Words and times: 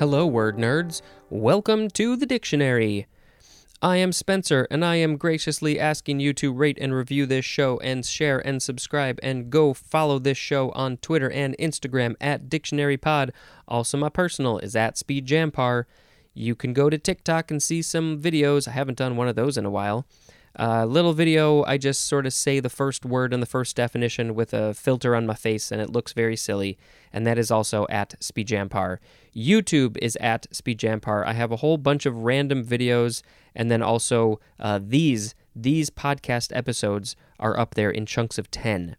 Hello, 0.00 0.26
word 0.26 0.56
nerds. 0.56 1.02
Welcome 1.28 1.90
to 1.90 2.16
the 2.16 2.24
dictionary. 2.24 3.06
I 3.82 3.98
am 3.98 4.12
Spencer, 4.12 4.66
and 4.70 4.82
I 4.82 4.96
am 4.96 5.18
graciously 5.18 5.78
asking 5.78 6.20
you 6.20 6.32
to 6.32 6.54
rate 6.54 6.78
and 6.80 6.94
review 6.94 7.26
this 7.26 7.44
show 7.44 7.76
and 7.80 8.06
share 8.06 8.38
and 8.38 8.62
subscribe 8.62 9.20
and 9.22 9.50
go 9.50 9.74
follow 9.74 10.18
this 10.18 10.38
show 10.38 10.70
on 10.70 10.96
Twitter 10.96 11.30
and 11.30 11.54
Instagram 11.58 12.14
at 12.18 12.48
DictionaryPod. 12.48 13.32
Also, 13.68 13.98
my 13.98 14.08
personal 14.08 14.56
is 14.60 14.74
at 14.74 14.96
Spejampar. 14.96 15.84
You 16.32 16.54
can 16.54 16.72
go 16.72 16.88
to 16.88 16.96
TikTok 16.96 17.50
and 17.50 17.62
see 17.62 17.82
some 17.82 18.22
videos. 18.22 18.66
I 18.66 18.70
haven't 18.70 18.96
done 18.96 19.16
one 19.16 19.28
of 19.28 19.36
those 19.36 19.58
in 19.58 19.66
a 19.66 19.70
while. 19.70 20.06
Uh, 20.58 20.84
little 20.84 21.12
video, 21.12 21.62
I 21.64 21.78
just 21.78 22.06
sort 22.06 22.26
of 22.26 22.32
say 22.32 22.58
the 22.58 22.68
first 22.68 23.04
word 23.04 23.32
and 23.32 23.40
the 23.40 23.46
first 23.46 23.76
definition 23.76 24.34
with 24.34 24.52
a 24.52 24.74
filter 24.74 25.14
on 25.14 25.26
my 25.26 25.34
face, 25.34 25.70
and 25.70 25.80
it 25.80 25.90
looks 25.90 26.12
very 26.12 26.36
silly. 26.36 26.76
And 27.12 27.26
that 27.26 27.38
is 27.38 27.50
also 27.50 27.86
at 27.88 28.18
Spejampar. 28.20 28.98
YouTube 29.34 29.96
is 29.98 30.16
at 30.20 30.50
Spejampar. 30.52 31.24
I 31.24 31.34
have 31.34 31.52
a 31.52 31.56
whole 31.56 31.78
bunch 31.78 32.04
of 32.04 32.24
random 32.24 32.64
videos, 32.64 33.22
and 33.54 33.70
then 33.70 33.82
also 33.82 34.40
uh, 34.58 34.80
these 34.82 35.34
these 35.54 35.90
podcast 35.90 36.54
episodes 36.54 37.16
are 37.38 37.58
up 37.58 37.74
there 37.74 37.90
in 37.90 38.06
chunks 38.06 38.38
of 38.38 38.50
ten. 38.50 38.96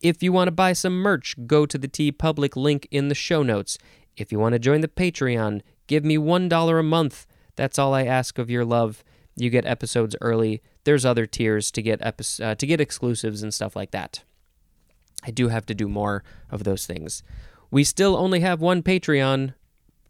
If 0.00 0.22
you 0.22 0.30
want 0.30 0.48
to 0.48 0.52
buy 0.52 0.74
some 0.74 0.98
merch, 0.98 1.36
go 1.46 1.64
to 1.64 1.78
the 1.78 1.88
TeePublic 1.88 2.54
link 2.54 2.86
in 2.90 3.08
the 3.08 3.14
show 3.14 3.42
notes. 3.42 3.78
If 4.16 4.30
you 4.30 4.38
want 4.38 4.52
to 4.52 4.58
join 4.58 4.82
the 4.82 4.88
Patreon, 4.88 5.62
give 5.86 6.04
me 6.04 6.18
one 6.18 6.48
dollar 6.50 6.78
a 6.78 6.82
month. 6.82 7.26
That's 7.56 7.78
all 7.78 7.94
I 7.94 8.04
ask 8.04 8.38
of 8.38 8.50
your 8.50 8.64
love. 8.64 9.02
You 9.36 9.50
get 9.50 9.66
episodes 9.66 10.16
early. 10.20 10.62
There's 10.84 11.04
other 11.04 11.26
tiers 11.26 11.70
to 11.72 11.82
get 11.82 12.00
epi- 12.02 12.42
uh, 12.42 12.54
to 12.54 12.66
get 12.66 12.80
exclusives 12.80 13.42
and 13.42 13.52
stuff 13.52 13.76
like 13.76 13.90
that. 13.90 14.22
I 15.24 15.30
do 15.30 15.48
have 15.48 15.66
to 15.66 15.74
do 15.74 15.88
more 15.88 16.24
of 16.50 16.64
those 16.64 16.86
things. 16.86 17.22
We 17.70 17.84
still 17.84 18.16
only 18.16 18.40
have 18.40 18.60
one 18.60 18.82
Patreon, 18.82 19.54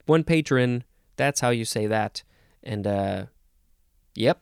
one 0.06 0.24
patron. 0.24 0.84
That's 1.16 1.40
how 1.40 1.50
you 1.50 1.64
say 1.64 1.86
that. 1.86 2.22
And 2.62 2.86
uh 2.86 3.26
yep. 4.14 4.40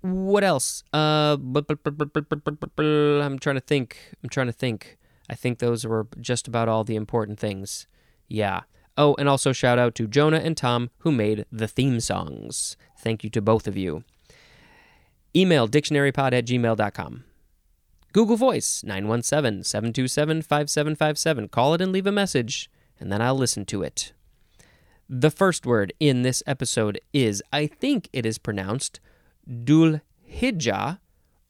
What 0.00 0.44
else? 0.44 0.82
Uh 0.92 1.36
I'm 1.36 3.38
trying 3.38 3.56
to 3.56 3.64
think. 3.64 3.96
I'm 4.22 4.28
trying 4.28 4.46
to 4.46 4.52
think. 4.52 4.98
I 5.30 5.34
think 5.34 5.58
those 5.58 5.86
were 5.86 6.06
just 6.20 6.48
about 6.48 6.68
all 6.68 6.84
the 6.84 6.96
important 6.96 7.38
things. 7.38 7.86
Yeah. 8.28 8.62
Oh, 8.96 9.14
and 9.18 9.28
also 9.28 9.52
shout 9.52 9.78
out 9.78 9.94
to 9.96 10.06
Jonah 10.06 10.38
and 10.38 10.56
Tom 10.56 10.90
who 10.98 11.12
made 11.12 11.46
the 11.50 11.68
theme 11.68 12.00
songs. 12.00 12.76
Thank 12.98 13.24
you 13.24 13.30
to 13.30 13.40
both 13.40 13.66
of 13.66 13.76
you. 13.76 14.04
Email 15.34 15.66
dictionarypod 15.66 16.32
at 16.32 16.46
gmail.com. 16.46 17.24
Google 18.12 18.36
Voice 18.36 18.82
917 18.84 19.64
727 19.64 20.42
5757. 20.42 21.48
Call 21.48 21.74
it 21.74 21.80
and 21.80 21.92
leave 21.92 22.06
a 22.06 22.12
message, 22.12 22.70
and 23.00 23.10
then 23.10 23.22
I'll 23.22 23.34
listen 23.36 23.64
to 23.66 23.82
it. 23.82 24.12
The 25.08 25.30
first 25.30 25.64
word 25.64 25.92
in 25.98 26.22
this 26.22 26.42
episode 26.46 27.00
is, 27.12 27.42
I 27.52 27.66
think 27.66 28.08
it 28.12 28.26
is 28.26 28.38
pronounced 28.38 29.00
Dulhijjah 29.48 30.98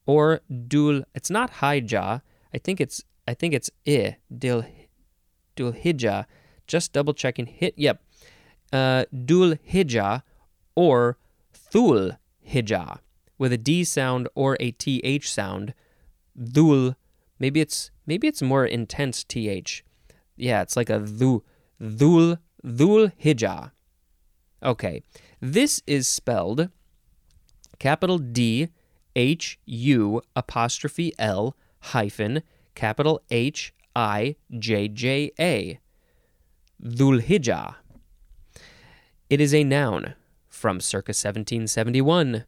or 0.07 0.41
Dul. 0.69 1.03
It's 1.15 1.31
not 1.31 1.55
Hijjah. 1.55 2.23
I 2.55 2.59
think 2.59 2.81
it's 2.81 3.05
I 3.27 3.35
think 3.35 3.55
it's 3.55 3.70
I 3.87 4.17
Dul 4.37 4.65
Dulhijjah. 5.57 6.27
Just 6.73 6.95
double 6.95 7.12
checking. 7.12 7.45
Hit 7.45 7.75
yep. 7.77 8.01
Uh, 8.73 9.05
Dulhijjah 9.15 10.23
or 10.75 11.19
Thul 11.53 12.12
Hijjah 12.48 13.01
with 13.37 13.53
a 13.53 13.59
D 13.59 13.84
sound 13.84 14.27
or 14.34 14.56
a 14.59 14.70
TH 14.70 15.31
sound. 15.31 15.75
Dhul. 16.34 16.97
Maybe 17.39 17.61
it's 17.61 17.91
maybe 18.06 18.27
it's 18.27 18.41
more 18.41 18.64
intense 18.64 19.23
TH. 19.23 19.84
Yeah, 20.35 20.63
it's 20.63 20.74
like 20.74 20.89
a 20.89 20.98
dhu. 21.01 21.42
Dhul 21.79 22.39
Dhul 22.64 23.13
Hijjah. 23.23 23.73
Okay. 24.63 25.02
This 25.42 25.83
is 25.86 26.08
spelled 26.08 26.70
capital 27.79 28.17
D 28.17 28.70
H 29.14 29.58
U 29.67 30.23
apostrophe 30.35 31.13
L 31.18 31.55
hyphen 31.92 32.42
capital 32.74 33.20
H 33.30 33.74
I 33.95 34.36
J 34.58 34.89
J 34.89 35.33
A. 35.39 35.82
Dhulhijjah. 36.85 37.77
It 39.31 39.41
is 39.41 39.55
a 39.55 39.63
noun 39.63 40.15
from 40.48 40.81
circa 40.81 41.11
1771. 41.11 42.45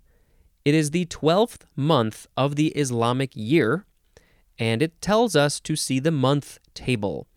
It 0.64 0.74
is 0.74 0.90
the 0.90 1.06
12th 1.06 1.62
month 1.76 2.26
of 2.36 2.56
the 2.56 2.68
Islamic 2.68 3.30
year, 3.34 3.86
and 4.58 4.82
it 4.82 5.00
tells 5.00 5.36
us 5.36 5.60
to 5.60 5.76
see 5.76 6.00
the 6.00 6.10
month 6.10 6.58
table. 6.74 7.28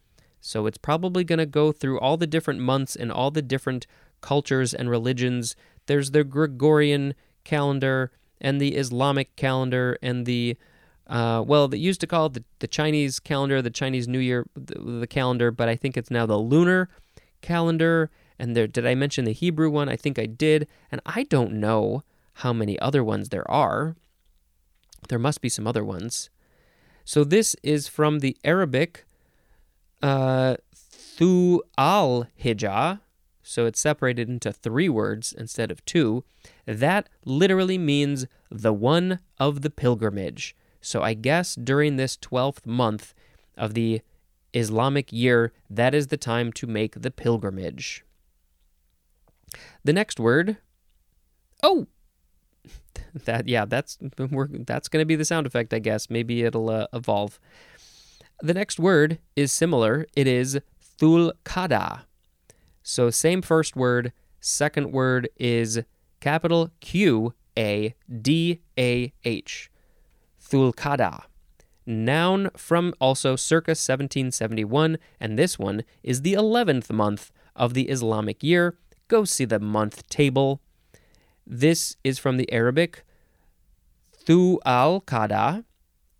So 0.41 0.65
it's 0.65 0.79
probably 0.79 1.23
going 1.23 1.37
to 1.37 1.45
go 1.45 1.71
through 1.71 1.99
all 1.99 2.17
the 2.17 2.25
different 2.25 2.61
months 2.61 2.95
and 2.95 3.11
all 3.11 3.29
the 3.29 3.43
different 3.43 3.85
cultures 4.21 4.73
and 4.73 4.89
religions. 4.89 5.55
There's 5.85 6.11
the 6.11 6.23
Gregorian 6.23 7.13
calendar 7.43 8.11
and 8.41 8.59
the 8.59 8.75
Islamic 8.75 9.35
calendar 9.35 9.99
and 10.01 10.25
the 10.25 10.57
uh, 11.09 11.43
well, 11.45 11.67
they 11.67 11.77
used 11.77 12.01
to 12.01 12.07
call 12.07 12.27
it 12.27 12.33
the, 12.33 12.43
the 12.59 12.67
Chinese 12.67 13.19
calendar, 13.19 13.61
the 13.61 13.69
Chinese 13.69 14.07
New 14.07 14.19
Year, 14.19 14.45
the, 14.55 14.79
the 14.99 15.07
calendar, 15.07 15.51
but 15.51 15.69
I 15.69 15.75
think 15.75 15.97
it's 15.97 16.11
now 16.11 16.25
the 16.25 16.37
lunar 16.37 16.89
calendar. 17.41 18.09
And 18.39 18.55
there, 18.55 18.67
did 18.67 18.85
I 18.85 18.93
mention 18.93 19.25
the 19.25 19.31
Hebrew 19.31 19.69
one? 19.69 19.89
I 19.89 19.95
think 19.95 20.19
I 20.19 20.25
did. 20.25 20.67
And 20.91 21.01
I 21.05 21.23
don't 21.23 21.53
know 21.53 22.03
how 22.33 22.53
many 22.53 22.77
other 22.79 23.03
ones 23.03 23.29
there 23.29 23.49
are. 23.49 23.95
There 25.09 25.19
must 25.19 25.41
be 25.41 25.49
some 25.49 25.65
other 25.65 25.83
ones. 25.83 26.29
So 27.05 27.23
this 27.23 27.55
is 27.63 27.87
from 27.87 28.19
the 28.19 28.37
Arabic 28.43 29.05
uh, 30.03 30.57
Thu 30.75 31.63
al 31.77 32.27
Hijjah. 32.43 32.99
So 33.41 33.65
it's 33.65 33.79
separated 33.79 34.27
into 34.27 34.51
three 34.51 34.89
words 34.89 35.33
instead 35.35 35.71
of 35.71 35.83
two. 35.85 36.25
That 36.65 37.07
literally 37.23 37.77
means 37.77 38.27
the 38.51 38.73
one 38.73 39.19
of 39.39 39.61
the 39.61 39.69
pilgrimage. 39.69 40.53
So 40.87 41.03
I 41.03 41.15
guess 41.15 41.55
during 41.55 41.97
this 41.97 42.15
12th 42.15 42.65
month 42.65 43.13
of 43.57 43.73
the 43.73 43.99
Islamic 44.53 45.11
year, 45.11 45.51
that 45.69 45.93
is 45.93 46.07
the 46.07 46.15
time 46.15 46.53
to 46.53 46.65
make 46.65 47.01
the 47.01 47.11
pilgrimage. 47.11 48.05
The 49.83 49.91
next 49.91 50.17
word, 50.17 50.55
oh, 51.61 51.87
that 53.25 53.49
yeah, 53.49 53.65
that's 53.65 53.97
that's 53.99 54.87
going 54.87 55.01
to 55.01 55.05
be 55.05 55.17
the 55.17 55.25
sound 55.25 55.45
effect, 55.45 55.73
I 55.73 55.79
guess. 55.79 56.09
Maybe 56.09 56.43
it'll 56.43 56.69
uh, 56.69 56.87
evolve. 56.93 57.37
The 58.39 58.53
next 58.53 58.79
word 58.79 59.19
is 59.35 59.51
similar. 59.51 60.05
It 60.15 60.25
is 60.25 60.57
thulkada. 60.97 62.03
So 62.81 63.09
same 63.09 63.41
first 63.41 63.75
word. 63.75 64.13
Second 64.39 64.93
word 64.93 65.27
is 65.35 65.81
capital 66.21 66.71
Q 66.79 67.33
A 67.57 67.93
D 68.21 68.61
A 68.77 69.11
H. 69.25 69.69
Thulkada. 70.49 71.23
Noun 71.85 72.49
from 72.57 72.93
also 72.99 73.35
circa 73.35 73.71
1771, 73.71 74.97
and 75.19 75.39
this 75.39 75.57
one 75.57 75.83
is 76.03 76.21
the 76.21 76.33
11th 76.33 76.91
month 76.91 77.31
of 77.55 77.73
the 77.73 77.89
Islamic 77.89 78.43
year. 78.43 78.77
Go 79.07 79.23
see 79.23 79.45
the 79.45 79.59
month 79.59 80.07
table. 80.09 80.61
This 81.45 81.95
is 82.03 82.19
from 82.19 82.37
the 82.37 82.51
Arabic 82.51 83.03
Thu 84.25 84.59
al 84.65 84.99
Qada. 84.99 85.63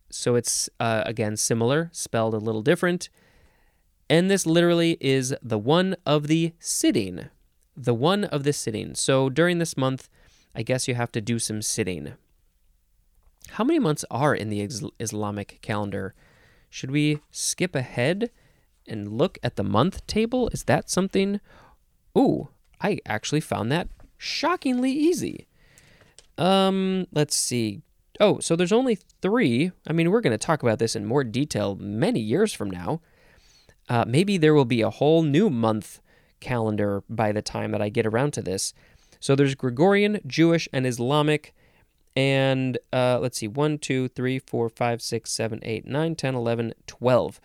So 0.10 0.36
it's, 0.36 0.70
uh, 0.80 1.04
again, 1.06 1.36
similar, 1.36 1.90
spelled 1.92 2.34
a 2.34 2.38
little 2.38 2.62
different. 2.62 3.10
And 4.10 4.32
this 4.32 4.46
literally 4.46 4.98
is 5.02 5.36
the 5.42 5.58
one 5.58 5.98
of 6.06 6.28
the 6.28 6.54
sitting. 6.60 7.26
The 7.76 7.94
one 7.94 8.24
of 8.24 8.44
the 8.44 8.54
sitting. 8.54 8.96
So 8.96 9.30
during 9.30 9.60
this 9.60 9.76
month, 9.76 10.08
I 10.56 10.64
guess 10.64 10.88
you 10.88 10.96
have 10.96 11.12
to 11.12 11.20
do 11.20 11.40
some 11.40 11.62
sitting. 11.62 12.14
How 13.52 13.64
many 13.64 13.80
months 13.80 14.06
are 14.12 14.36
in 14.36 14.50
the 14.50 14.68
Islamic 15.00 15.60
calendar? 15.62 16.14
Should 16.70 16.92
we 16.92 17.20
skip 17.32 17.76
ahead 17.76 18.30
and 18.88 19.18
look 19.18 19.38
at 19.44 19.56
the 19.56 19.64
month 19.64 20.06
table? 20.08 20.50
Is 20.50 20.64
that 20.66 20.90
something? 20.90 21.40
Ooh, 22.18 22.50
I 22.82 23.00
actually 23.06 23.42
found 23.42 23.72
that 23.72 23.90
shockingly 24.18 24.92
easy. 24.92 25.48
Um, 26.38 27.08
let's 27.12 27.36
see. 27.36 27.82
Oh, 28.20 28.40
so 28.40 28.56
there's 28.56 28.72
only 28.72 28.96
three. 28.96 29.72
I 29.88 29.94
mean, 29.94 30.12
we're 30.12 30.22
going 30.22 30.32
to 30.32 30.38
talk 30.38 30.64
about 30.64 30.80
this 30.80 30.96
in 30.96 31.06
more 31.06 31.24
detail 31.24 31.76
many 31.76 32.20
years 32.20 32.54
from 32.54 32.70
now. 32.70 33.02
Uh, 33.90 34.06
maybe 34.08 34.38
there 34.38 34.54
will 34.54 34.66
be 34.66 34.82
a 34.82 34.90
whole 34.90 35.24
new 35.24 35.50
month 35.50 36.02
calendar 36.40 37.04
by 37.10 37.32
the 37.32 37.42
time 37.42 37.72
that 37.72 37.82
I 37.82 37.90
get 37.90 38.06
around 38.06 38.32
to 38.34 38.42
this. 38.42 38.74
So 39.20 39.36
there's 39.36 39.56
Gregorian, 39.56 40.20
Jewish, 40.26 40.68
and 40.74 40.86
Islamic. 40.86 41.54
And 42.18 42.80
uh, 42.92 43.20
let's 43.20 43.38
see 43.38 43.48
1, 43.48 43.78
2, 43.78 44.08
3, 44.08 44.40
4, 44.40 44.70
5, 44.70 45.02
6, 45.04 45.32
7, 45.32 45.60
8, 45.62 45.86
9, 45.86 46.16
10, 46.16 46.34
11, 46.34 46.74
12. 46.88 47.40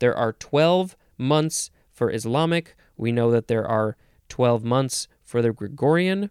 There 0.00 0.14
are 0.14 0.34
12 0.34 0.96
months 1.16 1.70
for 1.94 2.12
Islamic. 2.12 2.76
We 2.98 3.10
know 3.10 3.30
that 3.30 3.48
there 3.48 3.66
are 3.66 3.96
12 4.28 4.62
months 4.62 5.08
for 5.24 5.40
the 5.40 5.50
Gregorian. 5.50 6.28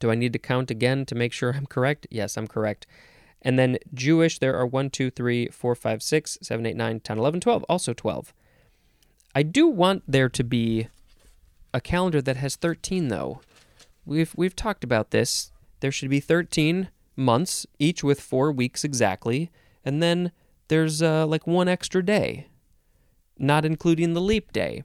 Do 0.00 0.10
I 0.10 0.14
need 0.14 0.34
to 0.34 0.38
count 0.38 0.70
again 0.70 1.06
to 1.06 1.14
make 1.14 1.32
sure 1.32 1.54
I'm 1.54 1.64
correct? 1.64 2.06
Yes, 2.10 2.36
I'm 2.36 2.46
correct. 2.46 2.86
And 3.40 3.58
then 3.58 3.78
Jewish, 3.94 4.38
there 4.38 4.54
are 4.54 4.66
1, 4.66 4.90
2, 4.90 5.10
3, 5.12 5.48
4, 5.48 5.74
5, 5.74 6.02
6, 6.02 6.38
7, 6.42 6.66
8, 6.66 6.76
9, 6.76 7.00
10, 7.00 7.18
11, 7.18 7.40
12. 7.40 7.64
Also 7.70 7.94
12. 7.94 8.34
I 9.34 9.42
do 9.42 9.66
want 9.66 10.02
there 10.06 10.28
to 10.28 10.44
be 10.44 10.88
a 11.72 11.80
calendar 11.80 12.20
that 12.20 12.36
has 12.36 12.56
13 12.56 13.08
though. 13.08 13.40
We've 14.04 14.34
we've 14.36 14.56
talked 14.56 14.84
about 14.84 15.10
this. 15.10 15.52
There 15.80 15.92
should 15.92 16.10
be 16.10 16.20
13 16.20 16.88
months, 17.16 17.66
each 17.78 18.04
with 18.04 18.20
4 18.20 18.52
weeks 18.52 18.84
exactly, 18.84 19.50
and 19.84 20.02
then 20.02 20.32
there's 20.68 21.02
uh, 21.02 21.26
like 21.26 21.46
one 21.46 21.68
extra 21.68 22.04
day, 22.04 22.48
not 23.38 23.64
including 23.64 24.14
the 24.14 24.20
leap 24.20 24.52
day. 24.52 24.82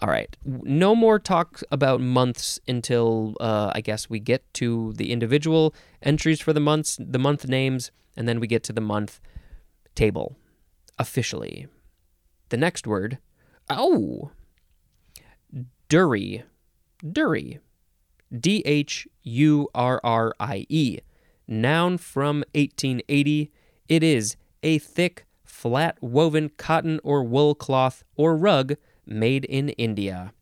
All 0.00 0.08
right, 0.08 0.36
no 0.44 0.96
more 0.96 1.20
talk 1.20 1.62
about 1.70 2.00
months 2.00 2.58
until 2.66 3.36
uh, 3.38 3.70
I 3.72 3.80
guess 3.80 4.10
we 4.10 4.18
get 4.18 4.52
to 4.54 4.92
the 4.94 5.12
individual 5.12 5.74
entries 6.02 6.40
for 6.40 6.52
the 6.52 6.58
months, 6.58 6.98
the 6.98 7.20
month 7.20 7.46
names, 7.46 7.92
and 8.16 8.26
then 8.26 8.40
we 8.40 8.48
get 8.48 8.64
to 8.64 8.72
the 8.72 8.80
month 8.80 9.20
table 9.94 10.36
officially. 10.98 11.68
The 12.48 12.56
next 12.56 12.86
word, 12.86 13.18
oh, 13.70 14.32
Dhurrie, 15.88 16.42
Dhurrie, 17.04 17.60
D 18.38 18.62
H 18.64 19.06
U 19.22 19.68
R 19.74 20.00
R 20.02 20.34
I 20.40 20.66
E, 20.68 20.98
noun 21.46 21.98
from 21.98 22.44
1880. 22.54 23.50
It 23.88 24.02
is 24.02 24.36
a 24.62 24.78
thick, 24.78 25.26
flat 25.44 25.96
woven 26.00 26.50
cotton 26.56 27.00
or 27.02 27.22
wool 27.22 27.54
cloth 27.54 28.04
or 28.16 28.36
rug 28.36 28.76
made 29.06 29.44
in 29.44 29.70
India. 29.70 30.32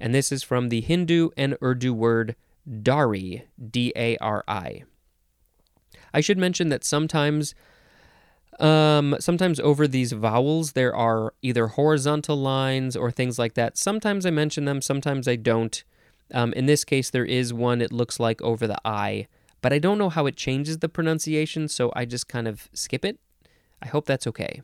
And 0.00 0.14
this 0.14 0.30
is 0.30 0.42
from 0.42 0.68
the 0.68 0.80
Hindi 0.80 1.28
and 1.36 1.56
Urdu 1.62 1.94
word 1.94 2.36
dari, 2.82 3.44
D 3.70 3.92
A 3.96 4.16
R 4.18 4.44
I. 4.48 4.84
I 6.12 6.20
should 6.20 6.38
mention 6.38 6.68
that 6.70 6.84
sometimes 6.84 7.54
um, 8.58 9.16
sometimes 9.20 9.60
over 9.60 9.86
these 9.86 10.12
vowels 10.12 10.72
there 10.72 10.94
are 10.94 11.34
either 11.42 11.66
horizontal 11.68 12.36
lines 12.36 12.96
or 12.96 13.10
things 13.10 13.38
like 13.38 13.54
that. 13.54 13.76
Sometimes 13.76 14.24
I 14.24 14.30
mention 14.30 14.64
them, 14.64 14.80
sometimes 14.80 15.28
I 15.28 15.36
don't. 15.36 15.84
Um, 16.32 16.52
in 16.54 16.66
this 16.66 16.84
case, 16.84 17.10
there 17.10 17.24
is 17.24 17.54
one, 17.54 17.80
it 17.80 17.92
looks 17.92 18.18
like 18.18 18.42
over 18.42 18.66
the 18.66 18.78
I, 18.84 19.28
but 19.62 19.72
I 19.72 19.78
don't 19.78 19.98
know 19.98 20.10
how 20.10 20.26
it 20.26 20.36
changes 20.36 20.78
the 20.78 20.88
pronunciation, 20.88 21.68
so 21.68 21.92
I 21.94 22.04
just 22.04 22.28
kind 22.28 22.48
of 22.48 22.68
skip 22.72 23.04
it. 23.04 23.18
I 23.80 23.86
hope 23.86 24.06
that's 24.06 24.26
okay. 24.26 24.62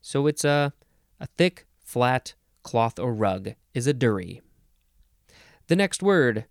So 0.00 0.26
it's 0.26 0.44
a, 0.44 0.72
a 1.20 1.26
thick, 1.36 1.66
flat 1.78 2.34
cloth 2.62 2.98
or 2.98 3.14
rug 3.14 3.54
is 3.74 3.86
a 3.86 3.94
dhurrie. 3.94 4.40
The 5.68 5.76
next 5.76 6.02
word, 6.02 6.46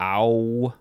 ow. 0.00 0.74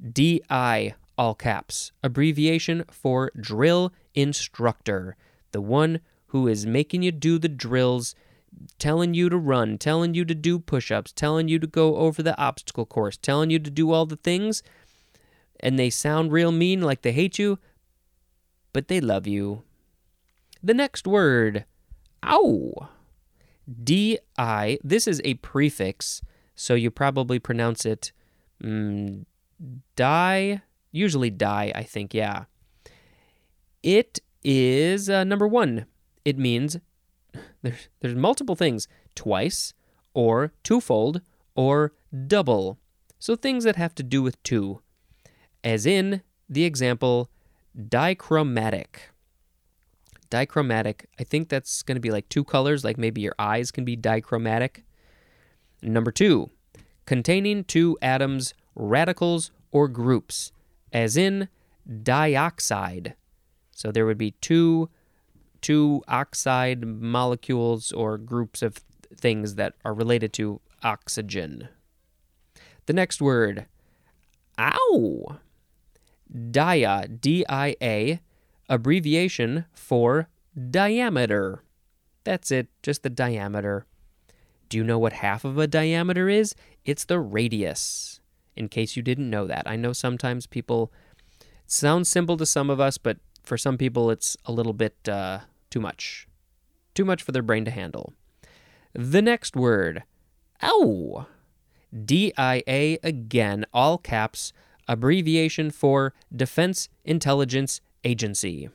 D 0.00 0.42
I, 0.48 0.94
all 1.16 1.34
caps, 1.34 1.92
abbreviation 2.02 2.84
for 2.90 3.32
drill 3.38 3.92
instructor, 4.14 5.16
the 5.52 5.60
one 5.60 6.00
who 6.26 6.46
is 6.46 6.66
making 6.66 7.02
you 7.02 7.10
do 7.10 7.38
the 7.38 7.48
drills, 7.48 8.14
telling 8.78 9.14
you 9.14 9.28
to 9.28 9.36
run, 9.36 9.78
telling 9.78 10.14
you 10.14 10.24
to 10.24 10.34
do 10.34 10.58
push 10.58 10.90
ups, 10.90 11.12
telling 11.12 11.48
you 11.48 11.58
to 11.58 11.66
go 11.66 11.96
over 11.96 12.22
the 12.22 12.38
obstacle 12.38 12.86
course, 12.86 13.16
telling 13.16 13.50
you 13.50 13.58
to 13.58 13.70
do 13.70 13.92
all 13.92 14.06
the 14.06 14.16
things, 14.16 14.62
and 15.60 15.78
they 15.78 15.90
sound 15.90 16.32
real 16.32 16.52
mean 16.52 16.80
like 16.80 17.02
they 17.02 17.12
hate 17.12 17.38
you, 17.38 17.58
but 18.72 18.88
they 18.88 19.00
love 19.00 19.26
you. 19.26 19.62
The 20.62 20.74
next 20.74 21.06
word, 21.06 21.64
ow. 22.24 22.88
D 23.84 24.18
I, 24.38 24.78
this 24.82 25.06
is 25.06 25.20
a 25.24 25.34
prefix, 25.34 26.22
so 26.54 26.74
you 26.74 26.90
probably 26.90 27.38
pronounce 27.38 27.84
it 27.84 28.12
mm, 28.62 29.26
die, 29.94 30.62
usually 30.90 31.30
die, 31.30 31.72
I 31.74 31.82
think, 31.82 32.14
yeah. 32.14 32.44
It 33.82 34.20
is 34.42 35.10
uh, 35.10 35.24
number 35.24 35.46
one. 35.46 35.86
It 36.24 36.38
means 36.38 36.78
there's, 37.62 37.88
there's 38.00 38.14
multiple 38.14 38.54
things 38.54 38.88
twice, 39.14 39.74
or 40.14 40.52
twofold, 40.62 41.20
or 41.54 41.92
double. 42.26 42.78
So 43.18 43.36
things 43.36 43.64
that 43.64 43.76
have 43.76 43.94
to 43.96 44.02
do 44.02 44.22
with 44.22 44.42
two. 44.42 44.80
As 45.62 45.86
in 45.86 46.22
the 46.48 46.64
example, 46.64 47.30
dichromatic 47.76 49.10
dichromatic. 50.30 51.06
I 51.18 51.24
think 51.24 51.48
that's 51.48 51.82
going 51.82 51.96
to 51.96 52.00
be 52.00 52.10
like 52.10 52.28
two 52.28 52.44
colors, 52.44 52.84
like 52.84 52.98
maybe 52.98 53.20
your 53.20 53.34
eyes 53.38 53.70
can 53.70 53.84
be 53.84 53.96
dichromatic. 53.96 54.84
Number 55.82 56.10
two, 56.10 56.50
containing 57.06 57.64
two 57.64 57.96
atoms, 58.02 58.54
radicals, 58.74 59.50
or 59.70 59.88
groups, 59.88 60.52
as 60.92 61.16
in 61.16 61.48
dioxide. 62.02 63.14
So 63.70 63.92
there 63.92 64.06
would 64.06 64.18
be 64.18 64.32
two 64.32 64.88
two 65.60 66.02
oxide 66.08 66.86
molecules 66.86 67.92
or 67.92 68.18
groups 68.18 68.62
of 68.62 68.76
things 69.16 69.54
that 69.56 69.74
are 69.84 69.94
related 69.94 70.32
to 70.34 70.60
oxygen. 70.82 71.68
The 72.86 72.92
next 72.92 73.20
word, 73.20 73.66
ow. 74.58 75.38
Dia, 76.50 77.08
D 77.08 77.44
I 77.48 77.74
A, 77.82 78.20
abbreviation 78.68 79.64
for 79.72 80.28
diameter. 80.70 81.62
That's 82.24 82.50
it, 82.50 82.68
just 82.82 83.02
the 83.02 83.10
diameter. 83.10 83.86
Do 84.68 84.76
you 84.76 84.84
know 84.84 84.98
what 84.98 85.14
half 85.14 85.44
of 85.44 85.56
a 85.56 85.66
diameter 85.66 86.28
is? 86.28 86.54
It's 86.84 87.06
the 87.06 87.18
radius. 87.18 88.20
In 88.56 88.68
case 88.68 88.96
you 88.96 89.02
didn't 89.02 89.30
know 89.30 89.46
that. 89.46 89.62
I 89.66 89.76
know 89.76 89.92
sometimes 89.94 90.46
people 90.46 90.92
sounds 91.66 92.10
simple 92.10 92.36
to 92.36 92.44
some 92.44 92.68
of 92.68 92.80
us, 92.80 92.98
but 92.98 93.18
for 93.48 93.58
some 93.58 93.78
people 93.78 94.10
it's 94.10 94.36
a 94.44 94.52
little 94.52 94.74
bit 94.74 94.96
uh, 95.08 95.40
too 95.70 95.80
much. 95.80 96.28
Too 96.94 97.04
much 97.04 97.22
for 97.22 97.32
their 97.32 97.42
brain 97.42 97.64
to 97.64 97.70
handle. 97.70 98.12
The 98.92 99.22
next 99.22 99.56
word, 99.56 100.04
ow. 100.62 101.26
D 102.04 102.32
I 102.36 102.62
A 102.68 102.98
again, 103.02 103.64
all 103.72 103.96
caps, 103.96 104.52
abbreviation 104.86 105.70
for 105.70 106.12
Defense 106.34 106.88
Intelligence 107.04 107.80
Agency. 108.04 108.68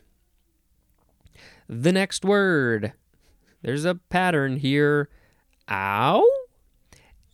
The 1.69 1.91
next 1.91 2.25
word. 2.25 2.93
There's 3.61 3.85
a 3.85 3.95
pattern 3.95 4.57
here. 4.57 5.09
Ow? 5.69 6.25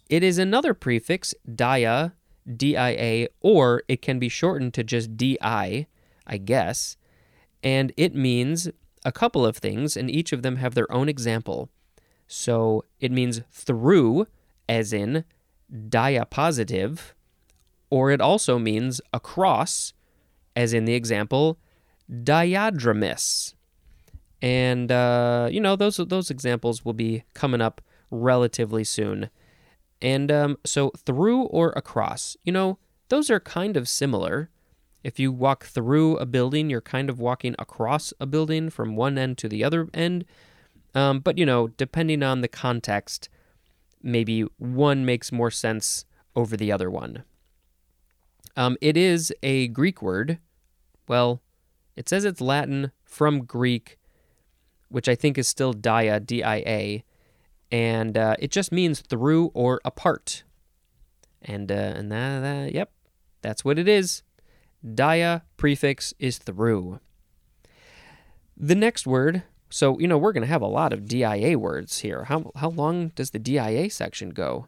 It 0.09 0.23
is 0.23 0.37
another 0.37 0.73
prefix, 0.73 1.33
dia, 1.43 2.13
D-I-A, 2.45 3.27
or 3.41 3.83
it 3.87 4.01
can 4.01 4.19
be 4.19 4.29
shortened 4.29 4.73
to 4.73 4.83
just 4.83 5.15
D-I, 5.15 5.87
I 6.27 6.37
guess. 6.37 6.97
And 7.63 7.91
it 7.97 8.15
means 8.15 8.69
a 9.05 9.11
couple 9.11 9.45
of 9.45 9.57
things, 9.57 9.97
and 9.97 10.09
each 10.09 10.31
of 10.31 10.41
them 10.41 10.57
have 10.57 10.75
their 10.75 10.91
own 10.91 11.09
example. 11.09 11.69
So 12.27 12.85
it 12.99 13.11
means 13.11 13.41
through, 13.51 14.27
as 14.67 14.93
in 14.93 15.25
diapositive, 15.71 17.13
or 17.89 18.11
it 18.11 18.21
also 18.21 18.59
means 18.59 19.01
across, 19.13 19.93
as 20.55 20.73
in 20.73 20.85
the 20.85 20.93
example 20.93 21.57
diadromous. 22.23 23.53
And 24.41 24.91
uh, 24.91 25.49
you 25.51 25.59
know 25.59 25.75
those 25.75 25.97
those 25.97 26.31
examples 26.31 26.85
will 26.85 26.93
be 26.93 27.23
coming 27.33 27.61
up 27.61 27.81
relatively 28.09 28.83
soon. 28.83 29.29
And 30.01 30.31
um, 30.31 30.57
so 30.65 30.91
through 31.05 31.43
or 31.43 31.73
across, 31.75 32.37
you 32.43 32.53
know, 32.53 32.77
those 33.09 33.29
are 33.29 33.39
kind 33.39 33.75
of 33.75 33.89
similar. 33.89 34.49
If 35.03 35.19
you 35.19 35.31
walk 35.31 35.65
through 35.65 36.17
a 36.17 36.25
building, 36.25 36.69
you're 36.69 36.81
kind 36.81 37.09
of 37.09 37.19
walking 37.19 37.55
across 37.57 38.13
a 38.19 38.25
building 38.25 38.69
from 38.69 38.95
one 38.95 39.17
end 39.17 39.37
to 39.39 39.49
the 39.49 39.63
other 39.63 39.87
end. 39.93 40.25
Um, 40.93 41.19
but 41.19 41.37
you 41.37 41.45
know, 41.45 41.69
depending 41.69 42.23
on 42.23 42.41
the 42.41 42.47
context, 42.47 43.29
maybe 44.03 44.41
one 44.57 45.05
makes 45.05 45.31
more 45.31 45.51
sense 45.51 46.05
over 46.35 46.57
the 46.57 46.71
other 46.71 46.89
one. 46.89 47.23
Um, 48.57 48.75
it 48.81 48.97
is 48.97 49.33
a 49.41 49.67
Greek 49.69 50.01
word. 50.01 50.39
Well, 51.07 51.41
it 51.95 52.09
says 52.09 52.25
it's 52.25 52.41
Latin 52.41 52.91
from 53.05 53.45
Greek, 53.45 53.97
which 54.89 55.07
I 55.07 55.15
think 55.15 55.37
is 55.37 55.47
still 55.47 55.73
dia, 55.73 56.19
D 56.19 56.43
I 56.43 56.57
A, 56.57 57.03
and 57.71 58.17
uh, 58.17 58.35
it 58.39 58.51
just 58.51 58.71
means 58.71 59.01
through 59.01 59.51
or 59.53 59.79
apart. 59.85 60.43
And 61.41 61.71
uh, 61.71 61.75
and 61.75 62.11
that, 62.11 62.41
that, 62.41 62.73
yep, 62.73 62.91
that's 63.41 63.63
what 63.63 63.79
it 63.79 63.87
is. 63.87 64.23
Dia 64.83 65.43
prefix 65.57 66.13
is 66.19 66.37
through. 66.37 66.99
The 68.55 68.75
next 68.75 69.07
word, 69.07 69.43
so 69.69 69.97
you 69.99 70.07
know 70.07 70.17
we're 70.17 70.33
going 70.33 70.43
to 70.43 70.47
have 70.47 70.61
a 70.61 70.67
lot 70.67 70.93
of 70.93 71.07
DIA 71.07 71.57
words 71.57 71.99
here. 71.99 72.25
How 72.25 72.51
how 72.55 72.69
long 72.69 73.09
does 73.09 73.31
the 73.31 73.39
DIA 73.39 73.89
section 73.89 74.29
go? 74.29 74.67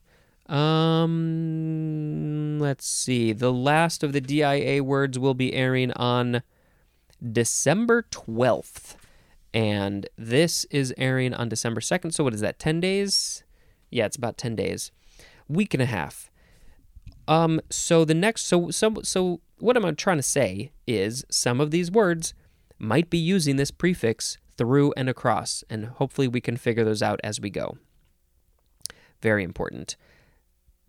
Um, 0.52 2.60
let's 2.60 2.86
see. 2.86 3.32
The 3.32 3.54
last 3.54 4.04
of 4.04 4.14
the 4.14 4.22
DIA 4.22 4.84
words 4.84 5.18
will 5.18 5.34
be 5.34 5.54
airing 5.54 5.92
on 5.94 6.44
December 7.22 8.06
12th. 8.12 8.96
And 9.54 10.08
this 10.18 10.66
is 10.66 10.94
airing 10.98 11.34
on 11.34 11.50
December 11.50 11.82
2nd. 11.82 12.14
So, 12.14 12.24
what 12.24 12.34
is 12.34 12.42
that, 12.42 12.60
10 12.60 12.80
days? 12.80 13.44
Yeah, 13.90 14.06
it's 14.06 14.16
about 14.16 14.38
10 14.38 14.56
days. 14.56 14.92
Week 15.48 15.74
and 15.74 15.84
a 15.84 15.86
half. 15.86 16.31
Um, 17.32 17.62
so 17.70 18.04
the 18.04 18.14
next, 18.14 18.42
so, 18.42 18.72
so, 18.72 18.96
so 19.04 19.40
what 19.58 19.78
I'm 19.78 19.96
trying 19.96 20.18
to 20.18 20.22
say 20.24 20.74
is 20.86 21.24
some 21.30 21.62
of 21.62 21.72
these 21.72 21.90
words 21.90 22.34
might 22.78 23.10
be 23.10 23.18
using 23.18 23.56
this 23.56 23.72
prefix 23.72 24.38
through 24.58 24.92
and 24.98 25.08
across, 25.08 25.64
and 25.70 25.86
hopefully 25.86 26.28
we 26.28 26.42
can 26.42 26.58
figure 26.58 26.84
those 26.84 27.02
out 27.02 27.22
as 27.24 27.40
we 27.40 27.50
go. 27.50 27.78
Very 29.22 29.46
important. 29.46 29.96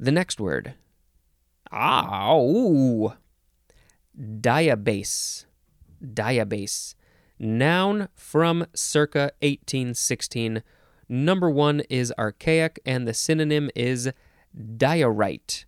The 0.01 0.11
next 0.11 0.41
word. 0.41 0.75
Ah, 1.71 2.35
ooh. 2.37 3.13
Diabase. 4.21 5.45
Diabase. 6.05 6.97
Noun 7.39 8.09
from 8.17 8.67
circa 8.75 9.31
1816. 9.43 10.65
Number 11.09 11.49
one 11.49 11.83
is 11.89 12.13
archaic, 12.19 12.81
and 12.85 13.07
the 13.07 13.15
synonym 13.15 13.71
is 13.77 14.11
diorite. 14.77 15.67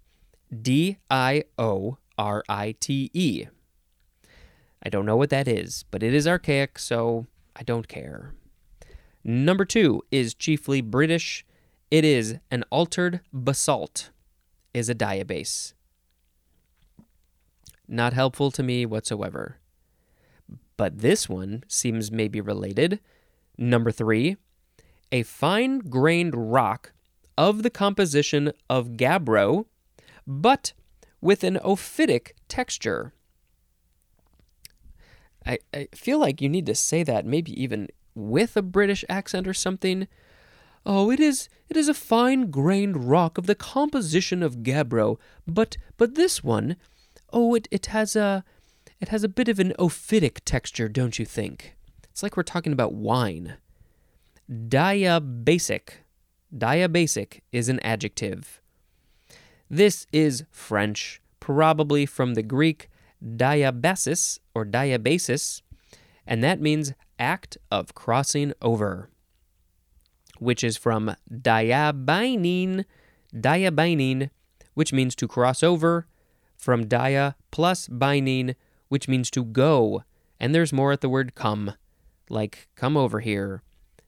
D 0.63 0.99
I 1.11 1.45
O 1.59 1.99
R 2.19 2.43
I 2.49 2.75
T 2.79 3.11
E. 3.13 3.47
I 4.83 4.89
don't 4.89 5.07
know 5.07 5.17
what 5.17 5.31
that 5.31 5.49
is, 5.49 5.85
but 5.91 6.03
it 6.03 6.15
is 6.15 6.27
archaic, 6.27 6.79
so 6.79 7.27
I 7.57 7.63
don't 7.63 7.89
care. 7.89 8.35
Number 9.25 9.65
two 9.65 10.03
is 10.11 10.35
chiefly 10.35 10.83
British. 10.83 11.47
It 11.91 12.05
is 12.05 12.37
an 12.51 12.65
altered 12.71 13.21
basalt, 13.33 14.11
is 14.75 14.89
a 14.91 14.95
diabase. 14.95 15.73
Not 17.89 18.13
helpful 18.13 18.51
to 18.51 18.63
me 18.63 18.85
whatsoever. 18.85 19.59
But 20.77 20.99
this 20.99 21.29
one 21.29 21.65
seems 21.69 22.11
maybe 22.11 22.41
related. 22.41 23.01
Number 23.57 23.93
three, 23.93 24.37
a 25.13 25.23
fine 25.23 25.79
grained 25.79 26.35
rock 26.53 26.93
of 27.39 27.63
the 27.63 27.71
composition 27.71 28.53
of 28.69 28.97
gabbro, 28.97 29.67
but 30.27 30.73
with 31.21 31.45
an 31.45 31.59
ophitic 31.65 32.37
texture. 32.49 33.13
I, 35.47 35.59
I 35.73 35.89
feel 35.95 36.19
like 36.19 36.41
you 36.41 36.49
need 36.49 36.67
to 36.67 36.75
say 36.75 37.03
that 37.03 37.27
maybe 37.27 37.61
even 37.61 37.89
with 38.15 38.57
a 38.57 38.63
British 38.63 39.05
accent 39.09 39.47
or 39.47 39.55
something. 39.55 40.09
Oh, 40.87 41.11
it 41.11 41.21
is 41.21 41.49
it 41.69 41.77
is 41.77 41.89
a 41.89 41.95
fine 41.95 42.51
grained 42.51 43.09
rock 43.09 43.39
of 43.39 43.47
the 43.47 43.55
composition 43.55 44.43
of 44.43 44.59
gabbro, 44.59 45.19
but 45.47 45.77
but 45.97 46.15
this 46.15 46.45
one, 46.45 46.77
oh, 47.33 47.55
it, 47.55 47.69
it 47.71 47.87
has 47.87 48.15
a 48.17 48.45
it 49.01 49.09
has 49.09 49.25
a 49.25 49.29
bit 49.29 49.49
of 49.49 49.59
an 49.59 49.73
ophitic 49.79 50.43
texture, 50.45 50.89
don't 50.89 51.19
you 51.19 51.25
think? 51.25 51.75
It's 52.11 52.23
like 52.23 52.37
we're 52.37 52.43
talking 52.43 52.73
about 52.73 52.95
wine. 52.95 53.57
Diabasic. 54.51 55.95
Diabasic 56.57 57.41
is 57.51 57.69
an 57.69 57.81
adjective. 57.81 58.61
This 59.75 60.07
is 60.13 60.45
French, 60.53 61.21
probably 61.41 62.07
from 62.07 62.35
the 62.35 62.45
Greek 62.45 62.89
diabasis 63.21 64.39
or 64.55 64.65
diabasis, 64.65 65.63
and 66.25 66.45
that 66.45 66.61
means 66.61 66.93
act 67.19 67.59
of 67.73 67.93
crossing 67.93 68.53
over, 68.63 69.11
which 70.39 70.63
is 70.63 70.77
from 70.77 71.17
diabainein, 71.29 72.85
diabainein, 73.35 74.31
which 74.75 74.93
means 74.93 75.17
to 75.17 75.27
cross 75.27 75.65
over, 75.65 76.07
from 76.57 76.87
dia 76.87 77.35
plus 77.51 77.89
bainein, 77.89 78.55
which 78.87 79.09
means 79.09 79.29
to 79.33 79.45
go, 79.45 80.05
and 80.39 80.55
there's 80.55 80.73
more 80.73 80.93
at 80.93 81.01
the 81.01 81.09
word 81.09 81.35
come, 81.35 81.73
like 82.31 82.69
come 82.77 82.97
over 82.97 83.19
here. 83.19 83.65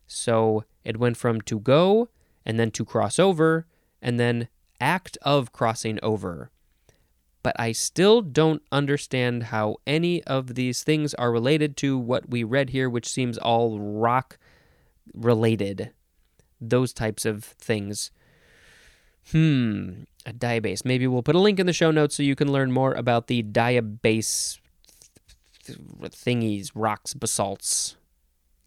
So 0.06 0.62
it 0.84 1.00
went 1.00 1.16
from 1.16 1.40
to 1.40 1.58
go, 1.58 2.08
and 2.44 2.56
then 2.56 2.70
to 2.70 2.84
cross 2.84 3.18
over, 3.18 3.66
and 4.00 4.20
then 4.20 4.46
act 4.80 5.18
of 5.22 5.52
crossing 5.52 5.98
over 6.02 6.50
but 7.46 7.54
I 7.60 7.70
still 7.70 8.22
don't 8.22 8.60
understand 8.72 9.44
how 9.44 9.76
any 9.86 10.20
of 10.24 10.56
these 10.56 10.82
things 10.82 11.14
are 11.14 11.30
related 11.30 11.76
to 11.76 11.96
what 11.96 12.28
we 12.28 12.42
read 12.42 12.70
here, 12.70 12.90
which 12.90 13.08
seems 13.08 13.38
all 13.38 13.78
rock 13.78 14.36
related. 15.14 15.92
Those 16.60 16.92
types 16.92 17.24
of 17.24 17.44
things. 17.44 18.10
Hmm, 19.30 20.06
a 20.26 20.32
diabase. 20.32 20.84
Maybe 20.84 21.06
we'll 21.06 21.22
put 21.22 21.36
a 21.36 21.38
link 21.38 21.60
in 21.60 21.66
the 21.66 21.72
show 21.72 21.92
notes 21.92 22.16
so 22.16 22.24
you 22.24 22.34
can 22.34 22.50
learn 22.50 22.72
more 22.72 22.94
about 22.94 23.28
the 23.28 23.44
diabase 23.44 24.58
thingies, 25.62 26.72
rocks, 26.74 27.14
basalts, 27.14 27.94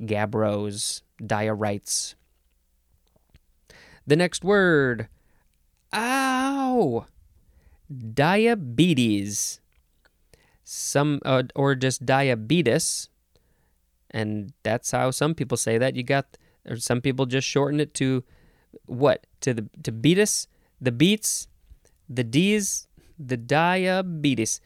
gabbros, 0.02 1.02
diorites. 1.22 2.16
The 4.08 4.16
next 4.16 4.46
word. 4.46 5.10
Ow! 5.94 7.06
diabetes. 7.90 9.60
Some 10.64 11.20
uh, 11.26 11.44
or 11.56 11.74
just 11.74 12.06
diabetes, 12.06 13.10
and 14.12 14.54
that's 14.62 14.92
how 14.92 15.10
some 15.10 15.34
people 15.34 15.58
say 15.58 15.80
that. 15.80 15.96
You 15.96 16.04
got, 16.04 16.38
or 16.68 16.78
some 16.78 17.02
people 17.02 17.26
just 17.26 17.48
shorten 17.48 17.80
it 17.80 17.96
to 17.96 18.24
what? 18.86 19.26
To 19.42 19.56
the 19.56 19.68
to 19.82 19.92
beatus, 19.92 20.48
the 20.80 20.92
beats, 20.92 21.48
the 22.08 22.24
D's, 22.24 22.88
the 23.18 23.36
diabetes, 23.36 24.62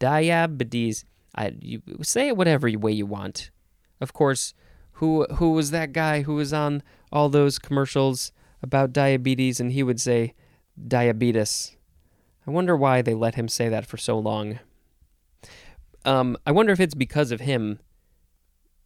diabetes. 0.00 1.04
I 1.36 1.52
you 1.60 1.82
say 2.02 2.26
it 2.28 2.36
whatever 2.36 2.68
way 2.68 2.90
you 2.90 3.06
want. 3.06 3.50
Of 4.00 4.12
course, 4.12 4.54
who 4.94 5.24
who 5.34 5.52
was 5.52 5.70
that 5.70 5.92
guy 5.92 6.22
who 6.22 6.34
was 6.34 6.52
on 6.52 6.82
all 7.12 7.28
those 7.28 7.60
commercials 7.60 8.32
about 8.62 8.92
diabetes, 8.92 9.60
and 9.60 9.72
he 9.72 9.82
would 9.82 10.00
say 10.00 10.34
diabetes. 10.88 11.76
I 12.46 12.50
wonder 12.50 12.76
why 12.76 13.02
they 13.02 13.14
let 13.14 13.34
him 13.34 13.48
say 13.48 13.68
that 13.68 13.86
for 13.86 13.96
so 13.96 14.18
long. 14.18 14.58
Um, 16.04 16.36
I 16.46 16.52
wonder 16.52 16.72
if 16.72 16.80
it's 16.80 16.94
because 16.94 17.30
of 17.30 17.40
him 17.40 17.78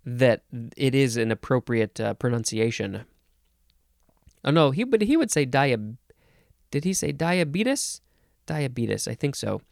that 0.04 0.42
it 0.76 0.94
is 0.94 1.16
an 1.16 1.30
appropriate 1.30 1.98
uh, 1.98 2.14
pronunciation. 2.14 3.04
Oh 4.44 4.50
no, 4.50 4.70
he 4.70 4.84
but 4.84 5.02
he 5.02 5.16
would 5.16 5.30
say 5.30 5.44
dia. 5.44 5.78
Did 6.70 6.84
he 6.84 6.92
say 6.92 7.12
diabetes? 7.12 8.00
Diabetes, 8.46 9.08
I 9.08 9.14
think 9.14 9.34
so. 9.34 9.62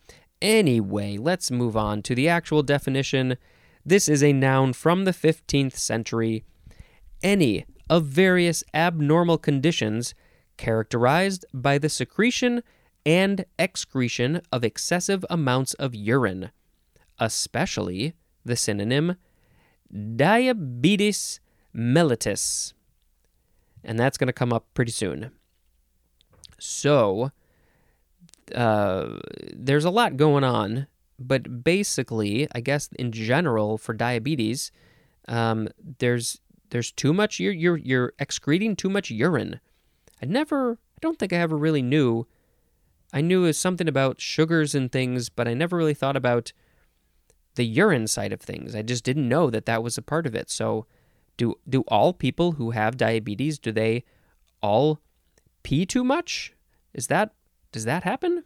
Anyway, 0.43 1.17
let's 1.17 1.51
move 1.51 1.77
on 1.77 2.03
to 2.03 2.15
the 2.15 2.29
actual 2.29 2.63
definition. 2.63 3.37
This 3.87 4.09
is 4.09 4.23
a 4.23 4.33
noun 4.33 4.73
from 4.73 5.05
the 5.05 5.13
15th 5.13 5.77
century. 5.77 6.45
Any 7.23 7.67
of 7.89 8.07
various 8.07 8.65
abnormal 8.73 9.39
conditions 9.39 10.15
characterized 10.57 11.45
by 11.53 11.79
the 11.79 11.89
secretion 11.89 12.63
and 13.05 13.45
excretion 13.59 14.41
of 14.51 14.65
excessive 14.65 15.25
amounts 15.29 15.75
of 15.75 15.95
urine, 15.95 16.51
especially 17.19 18.15
the 18.45 18.57
synonym 18.57 19.17
diabetes 20.17 21.41
mellitus. 21.75 22.73
And 23.83 23.99
that's 23.99 24.17
going 24.17 24.29
to 24.29 24.33
come 24.33 24.53
up 24.53 24.67
pretty 24.75 24.93
soon. 24.93 25.31
So, 26.59 27.31
uh, 28.55 29.19
there's 29.53 29.85
a 29.85 29.91
lot 29.91 30.17
going 30.17 30.45
on, 30.45 30.87
but 31.19 31.65
basically, 31.65 32.49
I 32.55 32.61
guess 32.61 32.89
in 32.99 33.13
general 33.13 33.77
for 33.77 33.93
diabetes, 33.93 34.73
um, 35.29 35.69
there's 35.99 36.41
there's 36.75 36.91
too 36.91 37.13
much 37.13 37.39
you're, 37.39 37.53
you're 37.53 37.77
you're 37.77 38.13
excreting 38.19 38.75
too 38.75 38.91
much 38.91 39.09
urine. 39.09 39.61
I 40.21 40.27
never 40.27 40.73
I 40.73 40.99
don't 41.01 41.21
think 41.21 41.33
I 41.33 41.37
ever 41.37 41.57
really 41.57 41.83
knew 41.83 42.27
I 43.13 43.21
knew 43.21 43.43
was 43.43 43.57
something 43.57 43.87
about 43.87 44.21
sugars 44.21 44.75
and 44.75 44.91
things, 44.91 45.29
but 45.29 45.47
I 45.47 45.55
never 45.55 45.77
really 45.77 45.95
thought 45.95 46.17
about 46.17 46.53
the 47.55 47.65
urine 47.65 48.09
side 48.09 48.33
of 48.33 48.41
things. 48.41 48.75
I 48.75 48.83
just 48.83 49.05
didn't 49.05 49.29
know 49.29 49.51
that 49.51 49.67
that 49.67 49.85
was 49.85 49.97
a 49.97 50.03
part 50.03 50.27
of 50.27 50.35
it. 50.35 50.51
So, 50.51 50.87
do 51.37 51.55
do 51.69 51.83
all 51.83 52.13
people 52.13 52.53
who 52.53 52.73
have 52.73 52.97
diabetes 52.97 53.61
do 53.61 53.71
they 53.71 54.03
all 54.61 54.99
pee 55.63 55.87
too 55.87 56.03
much? 56.03 56.55
Is 56.93 57.07
that 57.07 57.35
does 57.71 57.85
that 57.85 58.03
happen? 58.03 58.43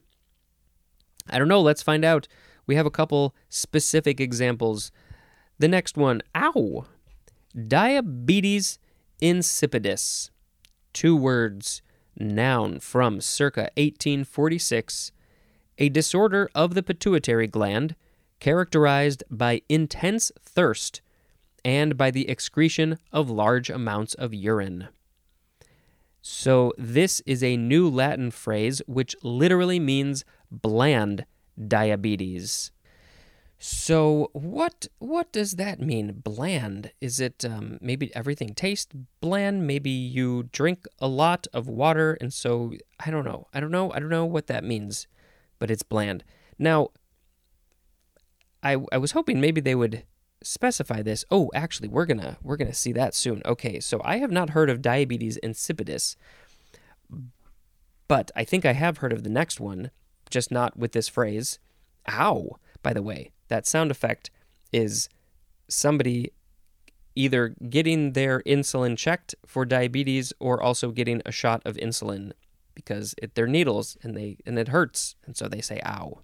I 1.31 1.39
don't 1.39 1.49
know. 1.49 1.63
Let's 1.63 1.83
find 1.83 2.05
out. 2.05 2.29
We 2.67 2.75
have 2.75 2.85
a 2.85 2.91
couple 2.91 3.35
specific 3.49 4.21
examples. 4.21 4.93
The 5.59 5.69
next 5.69 5.97
one, 5.97 6.21
ow. 6.37 6.85
Diabetes 7.57 8.78
insipidus. 9.23 10.31
Two 10.93 11.17
words 11.17 11.83
noun 12.19 12.81
from 12.81 13.21
circa 13.21 13.71
1846, 13.76 15.12
a 15.78 15.88
disorder 15.88 16.50
of 16.55 16.75
the 16.75 16.83
pituitary 16.83 17.47
gland 17.47 17.95
characterized 18.40 19.23
by 19.31 19.62
intense 19.69 20.31
thirst 20.40 21.00
and 21.64 21.97
by 21.97 22.11
the 22.11 22.28
excretion 22.28 22.99
of 23.12 23.31
large 23.31 23.71
amounts 23.71 24.14
of 24.14 24.35
urine. 24.35 24.88
So, 26.21 26.73
this 26.76 27.21
is 27.25 27.43
a 27.43 27.57
new 27.57 27.88
Latin 27.88 28.31
phrase 28.31 28.83
which 28.87 29.17
literally 29.23 29.81
means 29.81 30.25
bland 30.50 31.25
diabetes. 31.67 32.73
So 33.61 34.31
what 34.35 34.87
what 34.99 35.33
does 35.33 35.53
that 35.53 35.81
mean? 35.81 36.21
Bland? 36.23 36.93
Is 37.00 37.19
it 37.19 37.45
um, 37.45 37.79
maybe 37.81 38.15
everything 38.15 38.55
tastes 38.55 38.93
bland? 39.21 39.67
Maybe 39.67 39.91
you 39.91 40.45
drink 40.53 40.85
a 41.00 41.09
lot 41.09 41.47
of 41.53 41.69
water, 41.69 42.17
and 42.21 42.33
so 42.33 42.73
I 43.00 43.11
don't 43.11 43.25
know. 43.25 43.49
I 43.53 43.59
don't 43.61 43.73
know. 43.73 43.93
I 43.93 43.99
don't 43.99 44.11
know 44.11 44.25
what 44.25 44.47
that 44.47 44.62
means, 44.62 45.09
but 45.59 45.71
it's 45.73 45.83
bland. 45.83 46.23
Now, 46.59 46.91
I 48.62 48.77
I 48.93 48.99
was 48.99 49.12
hoping 49.12 49.41
maybe 49.41 49.61
they 49.61 49.75
would 49.75 50.05
specify 50.43 51.03
this. 51.03 51.25
Oh, 51.31 51.50
actually, 51.53 51.88
we're 51.88 52.07
gonna 52.07 52.38
we're 52.43 52.57
gonna 52.57 52.75
see 52.75 52.93
that 52.93 53.12
soon. 53.15 53.43
Okay, 53.45 53.81
so 53.81 54.00
I 54.05 54.19
have 54.19 54.31
not 54.31 54.50
heard 54.50 54.71
of 54.71 54.83
diabetes 54.83 55.37
insipidus, 55.43 56.15
But 58.07 58.31
I 58.35 58.45
think 58.45 58.65
I 58.65 58.73
have 58.73 58.99
heard 58.99 59.12
of 59.12 59.23
the 59.23 59.31
next 59.31 59.61
one, 59.61 59.91
just 60.31 60.50
not 60.50 60.77
with 60.77 60.93
this 60.93 61.09
phrase. 61.09 61.59
Ow, 62.09 62.57
by 62.83 62.93
the 62.93 63.03
way. 63.03 63.33
That 63.49 63.67
sound 63.67 63.90
effect 63.90 64.31
is 64.73 65.09
somebody 65.69 66.33
either 67.14 67.55
getting 67.69 68.12
their 68.12 68.40
insulin 68.43 68.97
checked 68.97 69.35
for 69.45 69.64
diabetes 69.64 70.33
or 70.38 70.62
also 70.62 70.90
getting 70.90 71.21
a 71.26 71.33
shot 71.33 71.61
of 71.64 71.75
insulin 71.76 72.33
because 72.75 73.14
it, 73.21 73.35
they're 73.35 73.49
needles 73.49 73.97
and 74.02 74.17
they 74.17 74.37
and 74.47 74.57
it 74.59 74.69
hurts 74.69 75.17
and 75.26 75.37
so 75.37 75.49
they 75.49 75.61
say 75.61 75.81
ow. 75.85 76.21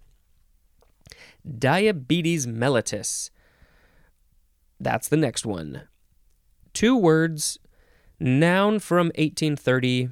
Diabetes 1.58 2.46
mellitus. 2.46 3.30
That's 4.78 5.08
the 5.08 5.16
next 5.16 5.44
one. 5.44 5.82
Two 6.72 6.96
words, 6.96 7.58
noun 8.20 8.78
from 8.78 9.06
1830. 9.08 10.10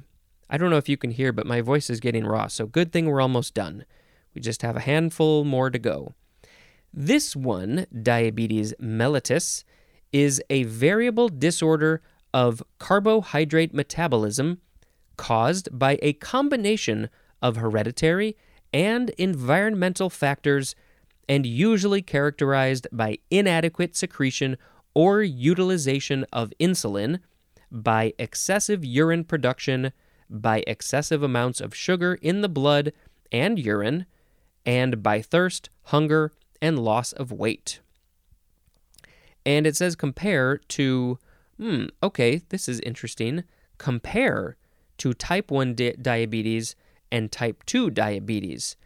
I 0.49 0.57
don't 0.57 0.69
know 0.69 0.77
if 0.77 0.89
you 0.89 0.97
can 0.97 1.11
hear, 1.11 1.31
but 1.31 1.47
my 1.47 1.61
voice 1.61 1.89
is 1.89 1.99
getting 1.99 2.25
raw, 2.25 2.47
so 2.47 2.65
good 2.65 2.91
thing 2.91 3.05
we're 3.05 3.21
almost 3.21 3.53
done. 3.53 3.85
We 4.33 4.41
just 4.41 4.61
have 4.61 4.75
a 4.75 4.81
handful 4.81 5.43
more 5.45 5.69
to 5.69 5.79
go. 5.79 6.13
This 6.93 7.35
one, 7.35 7.87
diabetes 8.03 8.75
mellitus, 8.79 9.63
is 10.11 10.41
a 10.51 10.63
variable 10.63 11.27
disorder 11.27 12.03
of 12.33 12.61
carbohydrate 12.77 13.73
metabolism 13.73 14.61
caused 15.17 15.69
by 15.77 15.97
a 16.03 16.13
combination 16.13 17.09
of 17.41 17.55
hereditary 17.55 18.37
and 18.71 19.09
environmental 19.11 20.09
factors 20.09 20.75
and 21.27 21.45
usually 21.47 22.01
characterized 22.01 22.87
by 22.91 23.17
inadequate 23.31 23.95
secretion 23.95 24.57
or 24.93 25.23
utilization 25.23 26.25
of 26.31 26.53
insulin, 26.59 27.19
by 27.71 28.13
excessive 28.19 28.85
urine 28.85 29.23
production, 29.23 29.91
by 30.29 30.63
excessive 30.67 31.23
amounts 31.23 31.59
of 31.59 31.75
sugar 31.75 32.15
in 32.21 32.41
the 32.41 32.49
blood 32.49 32.93
and 33.31 33.57
urine, 33.57 34.05
and 34.63 35.01
by 35.01 35.21
thirst, 35.21 35.69
hunger, 35.85 36.31
and 36.63 36.79
loss 36.79 37.11
of 37.11 37.29
weight. 37.29 37.81
And 39.45 39.67
it 39.67 39.75
says 39.75 39.97
compare 39.97 40.57
to, 40.69 41.19
hmm, 41.57 41.87
okay, 42.01 42.41
this 42.49 42.69
is 42.69 42.79
interesting. 42.79 43.43
Compare 43.77 44.55
to 44.99 45.13
type 45.13 45.51
1 45.51 45.75
di- 45.75 45.91
diabetes 46.01 46.75
and 47.11 47.29
type 47.29 47.63
2 47.65 47.89
diabetes. 47.89 48.77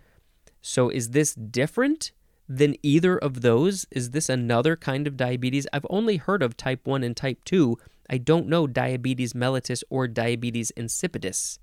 So 0.59 0.89
is 0.89 1.11
this 1.11 1.35
different 1.35 2.11
than 2.49 2.75
either 2.81 3.15
of 3.15 3.41
those? 3.41 3.85
Is 3.91 4.09
this 4.09 4.27
another 4.27 4.75
kind 4.75 5.05
of 5.05 5.15
diabetes? 5.15 5.67
I've 5.71 5.85
only 5.91 6.17
heard 6.17 6.41
of 6.41 6.57
type 6.57 6.87
1 6.87 7.03
and 7.03 7.15
type 7.15 7.43
2. 7.45 7.77
I 8.09 8.17
don't 8.17 8.47
know 8.47 8.65
diabetes 8.65 9.33
mellitus 9.33 9.83
or 9.91 10.07
diabetes 10.07 10.71
insipidus. 10.75 11.59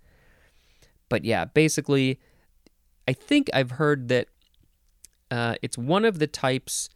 But 1.08 1.24
yeah, 1.24 1.44
basically, 1.44 2.20
I 3.08 3.14
think 3.14 3.50
I've 3.52 3.72
heard 3.72 4.06
that 4.08 4.28
uh, 5.30 5.54
it's 5.62 5.78
one 5.78 6.04
of 6.04 6.18
the 6.18 6.26
types 6.26 6.88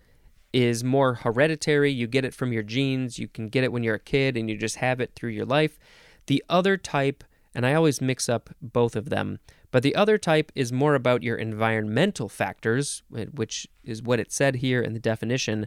is 0.53 0.83
more 0.83 1.15
hereditary. 1.15 1.91
You 1.93 2.07
get 2.07 2.25
it 2.25 2.35
from 2.35 2.53
your 2.53 2.63
genes. 2.63 3.19
You 3.19 3.29
can 3.29 3.49
get 3.49 3.65
it 3.65 3.73
when 3.73 3.83
you're 3.83 3.97
a 3.97 4.01
kid 4.01 4.37
and 4.37 4.49
you 4.49 4.57
just 4.57 4.77
have 4.77 5.01
it 5.01 5.13
through 5.15 5.31
your 5.31 5.45
life. 5.45 5.79
The 6.27 6.43
other 6.49 6.77
type, 6.77 7.25
and 7.55 7.67
I 7.67 7.75
always 7.75 8.01
mix 8.01 8.29
up 8.29 8.51
both 8.61 8.97
of 8.97 9.11
them, 9.11 9.41
but 9.71 9.83
the 9.83 9.95
other 9.95 10.17
type 10.17 10.51
is 10.55 10.73
more 10.73 10.95
about 10.95 11.23
your 11.23 11.37
environmental 11.37 12.29
factors, 12.29 13.03
which 13.11 13.67
is 13.85 14.03
what 14.03 14.21
it 14.21 14.33
said 14.33 14.57
here 14.57 14.81
in 14.81 14.95
the 14.95 15.01
definition, 15.01 15.67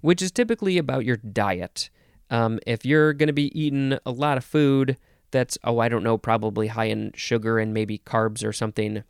which 0.00 0.22
is 0.22 0.30
typically 0.30 0.78
about 0.78 1.04
your 1.04 1.16
diet. 1.16 1.90
Um, 2.30 2.58
if 2.66 2.84
you're 2.84 3.12
going 3.12 3.26
to 3.28 3.32
be 3.32 3.58
eating 3.58 3.98
a 4.04 4.10
lot 4.10 4.38
of 4.38 4.44
food 4.44 4.96
that's, 5.30 5.58
oh, 5.64 5.78
I 5.78 5.88
don't 5.88 6.02
know, 6.02 6.16
probably 6.16 6.68
high 6.68 6.86
in 6.86 7.12
sugar 7.14 7.58
and 7.58 7.74
maybe 7.74 7.98
carbs 7.98 8.44
or 8.44 8.52
something, 8.52 9.04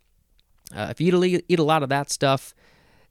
uh, 0.75 0.89
if 0.91 1.01
you 1.01 1.23
eat, 1.25 1.45
eat 1.49 1.59
a 1.59 1.65
lot 1.65 1.83
of 1.83 1.89
that 1.91 2.11
stuff, 2.11 2.55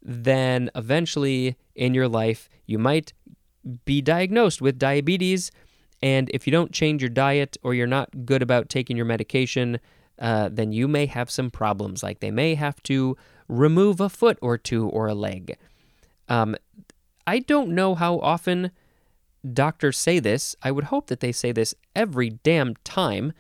then 0.07 0.69
eventually 0.75 1.57
in 1.73 1.95
your 1.95 2.07
life 2.07 2.47
you 2.67 2.77
might 2.77 3.11
be 3.85 4.01
diagnosed 4.01 4.61
with 4.61 4.77
diabetes. 4.77 5.51
And 6.01 6.29
if 6.33 6.45
you 6.45 6.51
don't 6.51 6.71
change 6.71 7.01
your 7.01 7.09
diet 7.09 7.57
or 7.63 7.73
you're 7.73 7.87
not 7.87 8.25
good 8.25 8.43
about 8.43 8.69
taking 8.69 8.95
your 8.95 9.07
medication, 9.07 9.79
uh, 10.19 10.49
then 10.51 10.71
you 10.71 10.87
may 10.87 11.07
have 11.07 11.31
some 11.31 11.49
problems. 11.49 12.03
Like 12.03 12.19
they 12.19 12.31
may 12.31 12.53
have 12.55 12.81
to 12.83 13.17
remove 13.47 13.99
a 13.99 14.09
foot 14.09 14.37
or 14.41 14.57
two 14.57 14.87
or 14.89 15.07
a 15.07 15.15
leg. 15.15 15.57
Um, 16.29 16.55
I 17.25 17.39
don't 17.39 17.69
know 17.69 17.95
how 17.95 18.19
often 18.19 18.71
doctors 19.53 19.97
say 19.97 20.19
this. 20.19 20.55
I 20.61 20.71
would 20.71 20.85
hope 20.85 21.07
that 21.07 21.19
they 21.19 21.31
say 21.31 21.51
this 21.51 21.73
every 21.95 22.29
damn 22.29 22.75
time, 22.83 23.33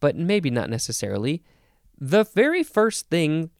but 0.00 0.16
maybe 0.16 0.50
not 0.50 0.70
necessarily. 0.70 1.42
The 1.98 2.24
very 2.24 2.62
first 2.62 3.08
thing 3.08 3.50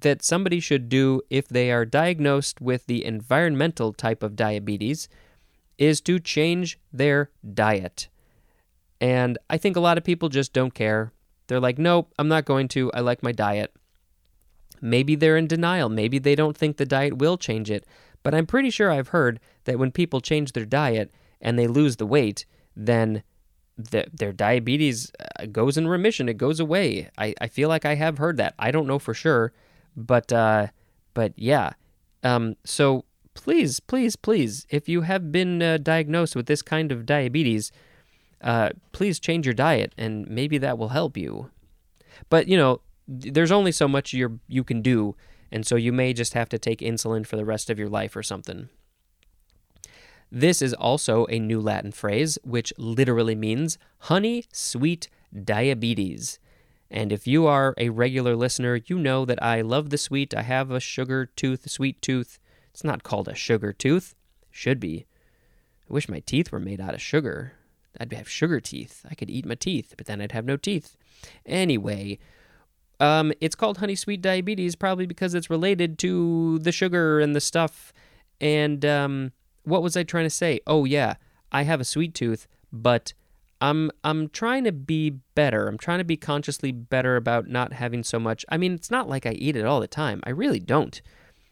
that 0.00 0.22
somebody 0.22 0.60
should 0.60 0.88
do 0.88 1.22
if 1.30 1.48
they 1.48 1.70
are 1.70 1.84
diagnosed 1.84 2.60
with 2.60 2.86
the 2.86 3.04
environmental 3.04 3.92
type 3.92 4.22
of 4.22 4.36
diabetes 4.36 5.08
is 5.78 6.00
to 6.02 6.18
change 6.18 6.78
their 6.92 7.30
diet. 7.52 8.08
And 9.00 9.38
I 9.50 9.58
think 9.58 9.76
a 9.76 9.80
lot 9.80 9.98
of 9.98 10.04
people 10.04 10.28
just 10.28 10.52
don't 10.52 10.74
care. 10.74 11.12
They're 11.46 11.60
like, 11.60 11.78
nope, 11.78 12.12
I'm 12.18 12.28
not 12.28 12.44
going 12.44 12.68
to. 12.68 12.92
I 12.92 13.00
like 13.00 13.22
my 13.22 13.32
diet. 13.32 13.74
Maybe 14.80 15.14
they're 15.14 15.36
in 15.36 15.46
denial. 15.46 15.88
Maybe 15.88 16.18
they 16.18 16.34
don't 16.34 16.56
think 16.56 16.76
the 16.76 16.86
diet 16.86 17.18
will 17.18 17.36
change 17.36 17.70
it. 17.70 17.86
But 18.22 18.34
I'm 18.34 18.46
pretty 18.46 18.70
sure 18.70 18.90
I've 18.90 19.08
heard 19.08 19.40
that 19.64 19.78
when 19.78 19.92
people 19.92 20.20
change 20.20 20.52
their 20.52 20.64
diet 20.64 21.12
and 21.40 21.58
they 21.58 21.66
lose 21.66 21.96
the 21.96 22.06
weight, 22.06 22.46
then 22.74 23.22
the, 23.76 24.06
their 24.12 24.32
diabetes 24.32 25.12
uh, 25.20 25.46
goes 25.46 25.76
in 25.76 25.88
remission. 25.88 26.28
It 26.28 26.38
goes 26.38 26.60
away. 26.60 27.10
I, 27.18 27.34
I 27.40 27.48
feel 27.48 27.68
like 27.68 27.84
I 27.84 27.96
have 27.96 28.18
heard 28.18 28.36
that. 28.38 28.54
I 28.58 28.70
don't 28.70 28.86
know 28.86 28.98
for 28.98 29.14
sure. 29.14 29.52
But 29.96 30.32
uh, 30.32 30.68
but 31.14 31.32
yeah. 31.36 31.72
Um, 32.22 32.56
so 32.64 33.04
please, 33.34 33.80
please, 33.80 34.16
please, 34.16 34.66
if 34.70 34.88
you 34.88 35.02
have 35.02 35.30
been 35.30 35.62
uh, 35.62 35.78
diagnosed 35.78 36.34
with 36.34 36.46
this 36.46 36.62
kind 36.62 36.90
of 36.90 37.04
diabetes, 37.04 37.70
uh, 38.40 38.70
please 38.92 39.20
change 39.20 39.46
your 39.46 39.54
diet, 39.54 39.92
and 39.98 40.26
maybe 40.28 40.58
that 40.58 40.78
will 40.78 40.88
help 40.88 41.16
you. 41.16 41.50
But 42.30 42.48
you 42.48 42.56
know, 42.56 42.80
there's 43.06 43.52
only 43.52 43.72
so 43.72 43.88
much 43.88 44.12
you 44.12 44.40
you 44.48 44.64
can 44.64 44.82
do, 44.82 45.16
and 45.52 45.66
so 45.66 45.76
you 45.76 45.92
may 45.92 46.12
just 46.12 46.34
have 46.34 46.48
to 46.50 46.58
take 46.58 46.78
insulin 46.78 47.26
for 47.26 47.36
the 47.36 47.44
rest 47.44 47.70
of 47.70 47.78
your 47.78 47.88
life 47.88 48.16
or 48.16 48.22
something. 48.22 48.68
This 50.30 50.60
is 50.60 50.74
also 50.74 51.26
a 51.26 51.38
new 51.38 51.60
Latin 51.60 51.92
phrase, 51.92 52.38
which 52.42 52.72
literally 52.76 53.36
means 53.36 53.78
honey 53.98 54.44
sweet 54.52 55.08
diabetes. 55.44 56.38
And 56.90 57.12
if 57.12 57.26
you 57.26 57.46
are 57.46 57.74
a 57.78 57.88
regular 57.88 58.36
listener, 58.36 58.80
you 58.86 58.98
know 58.98 59.24
that 59.24 59.42
I 59.42 59.62
love 59.62 59.90
the 59.90 59.98
sweet. 59.98 60.34
I 60.34 60.42
have 60.42 60.70
a 60.70 60.80
sugar 60.80 61.26
tooth, 61.26 61.68
sweet 61.70 62.00
tooth. 62.02 62.38
It's 62.70 62.84
not 62.84 63.02
called 63.02 63.28
a 63.28 63.34
sugar 63.34 63.72
tooth. 63.72 64.14
Should 64.50 64.80
be. 64.80 65.06
I 65.88 65.92
wish 65.92 66.08
my 66.08 66.20
teeth 66.20 66.52
were 66.52 66.60
made 66.60 66.80
out 66.80 66.94
of 66.94 67.02
sugar. 67.02 67.54
I'd 67.98 68.12
have 68.12 68.28
sugar 68.28 68.60
teeth. 68.60 69.04
I 69.08 69.14
could 69.14 69.30
eat 69.30 69.46
my 69.46 69.54
teeth, 69.54 69.94
but 69.96 70.06
then 70.06 70.20
I'd 70.20 70.32
have 70.32 70.44
no 70.44 70.56
teeth. 70.56 70.96
Anyway, 71.46 72.18
um, 73.00 73.32
it's 73.40 73.54
called 73.54 73.78
honey 73.78 73.94
sweet 73.94 74.22
diabetes 74.22 74.76
probably 74.76 75.06
because 75.06 75.34
it's 75.34 75.50
related 75.50 75.98
to 76.00 76.58
the 76.60 76.72
sugar 76.72 77.20
and 77.20 77.34
the 77.34 77.40
stuff. 77.40 77.92
And 78.40 78.84
um, 78.84 79.32
what 79.64 79.82
was 79.82 79.96
I 79.96 80.02
trying 80.02 80.26
to 80.26 80.30
say? 80.30 80.60
Oh 80.66 80.84
yeah, 80.84 81.14
I 81.52 81.62
have 81.62 81.80
a 81.80 81.84
sweet 81.84 82.14
tooth, 82.14 82.46
but 82.72 83.12
I'm 83.64 83.90
I'm 84.04 84.28
trying 84.28 84.64
to 84.64 84.72
be 84.72 85.08
better. 85.34 85.68
I'm 85.68 85.78
trying 85.78 85.96
to 85.96 86.04
be 86.04 86.18
consciously 86.18 86.70
better 86.70 87.16
about 87.16 87.48
not 87.48 87.72
having 87.72 88.04
so 88.04 88.20
much. 88.20 88.44
I 88.50 88.58
mean, 88.58 88.74
it's 88.74 88.90
not 88.90 89.08
like 89.08 89.24
I 89.24 89.30
eat 89.30 89.56
it 89.56 89.64
all 89.64 89.80
the 89.80 89.88
time. 89.88 90.20
I 90.24 90.30
really 90.30 90.60
don't. 90.60 91.00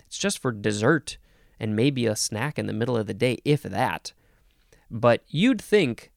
It's 0.07 0.18
just 0.18 0.38
for 0.38 0.53
dessert 0.53 1.16
and 1.59 1.75
maybe 1.75 2.05
a 2.05 2.14
snack 2.14 2.59
in 2.59 2.66
the 2.66 2.75
middle 2.75 2.98
of 2.98 3.07
the 3.07 3.14
day, 3.14 3.38
if 3.46 3.62
that. 3.62 4.12
But 4.90 5.22
you'd 5.27 5.62
think, 5.62 6.12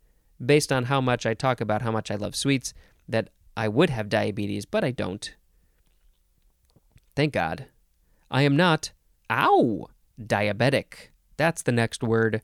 based 0.46 0.70
on 0.70 0.86
how 0.86 1.00
much 1.00 1.26
I 1.26 1.34
talk 1.34 1.62
about 1.62 1.82
how 1.82 1.92
much 1.92 2.12
I 2.12 2.16
love 2.16 2.36
sweets, 2.36 2.74
that 3.08 3.30
I 3.56 3.70
would 3.70 3.90
have 3.90 4.10
diabetes, 4.10 4.66
but 4.66 4.84
I 4.84 4.92
don't. 4.92 5.34
Thank 7.16 7.32
God. 7.32 7.68
I 8.30 8.42
am 8.42 8.58
not, 8.58 8.92
ow, 9.30 9.88
diabetic. 10.22 11.12
That's 11.38 11.62
the 11.62 11.72
next 11.72 12.04
word. 12.04 12.42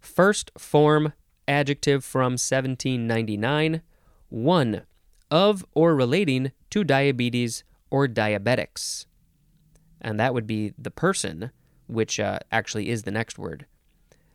First 0.00 0.50
form 0.56 1.12
adjective 1.50 2.04
from 2.04 2.32
1799. 2.38 3.82
1. 4.30 4.82
Of 5.30 5.64
or 5.74 5.94
relating 5.94 6.52
to 6.70 6.84
diabetes 6.84 7.64
or 7.90 8.06
diabetics. 8.06 9.06
And 10.00 10.18
that 10.18 10.32
would 10.32 10.46
be 10.46 10.72
the 10.78 10.90
person, 10.90 11.50
which 11.86 12.18
uh, 12.18 12.38
actually 12.50 12.88
is 12.88 13.02
the 13.02 13.10
next 13.10 13.38
word. 13.38 13.66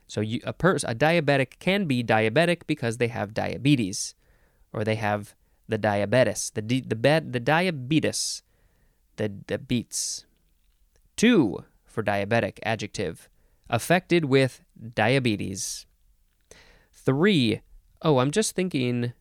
So 0.07 0.21
you, 0.21 0.41
a, 0.43 0.53
pers- 0.53 0.83
a 0.83 0.93
diabetic 0.93 1.57
can 1.59 1.85
be 1.85 2.03
diabetic 2.03 2.67
because 2.67 2.97
they 2.97 3.07
have 3.07 3.33
diabetes, 3.33 4.13
or 4.71 4.83
they 4.83 4.95
have 4.95 5.33
the 5.67 5.79
diabetes, 5.79 6.51
the 6.53 6.61
di- 6.61 6.85
the 6.85 6.95
bed, 6.95 7.33
the 7.33 7.39
diabetes, 7.39 8.43
the 9.15 9.33
the 9.47 9.57
beats. 9.57 10.25
Two 11.15 11.65
for 11.85 12.03
diabetic 12.03 12.59
adjective, 12.63 13.29
affected 13.69 14.25
with 14.25 14.61
diabetes. 14.93 15.87
Three, 17.05 17.61
oh, 18.01 18.17
I'm 18.17 18.31
just 18.31 18.55
thinking. 18.55 19.13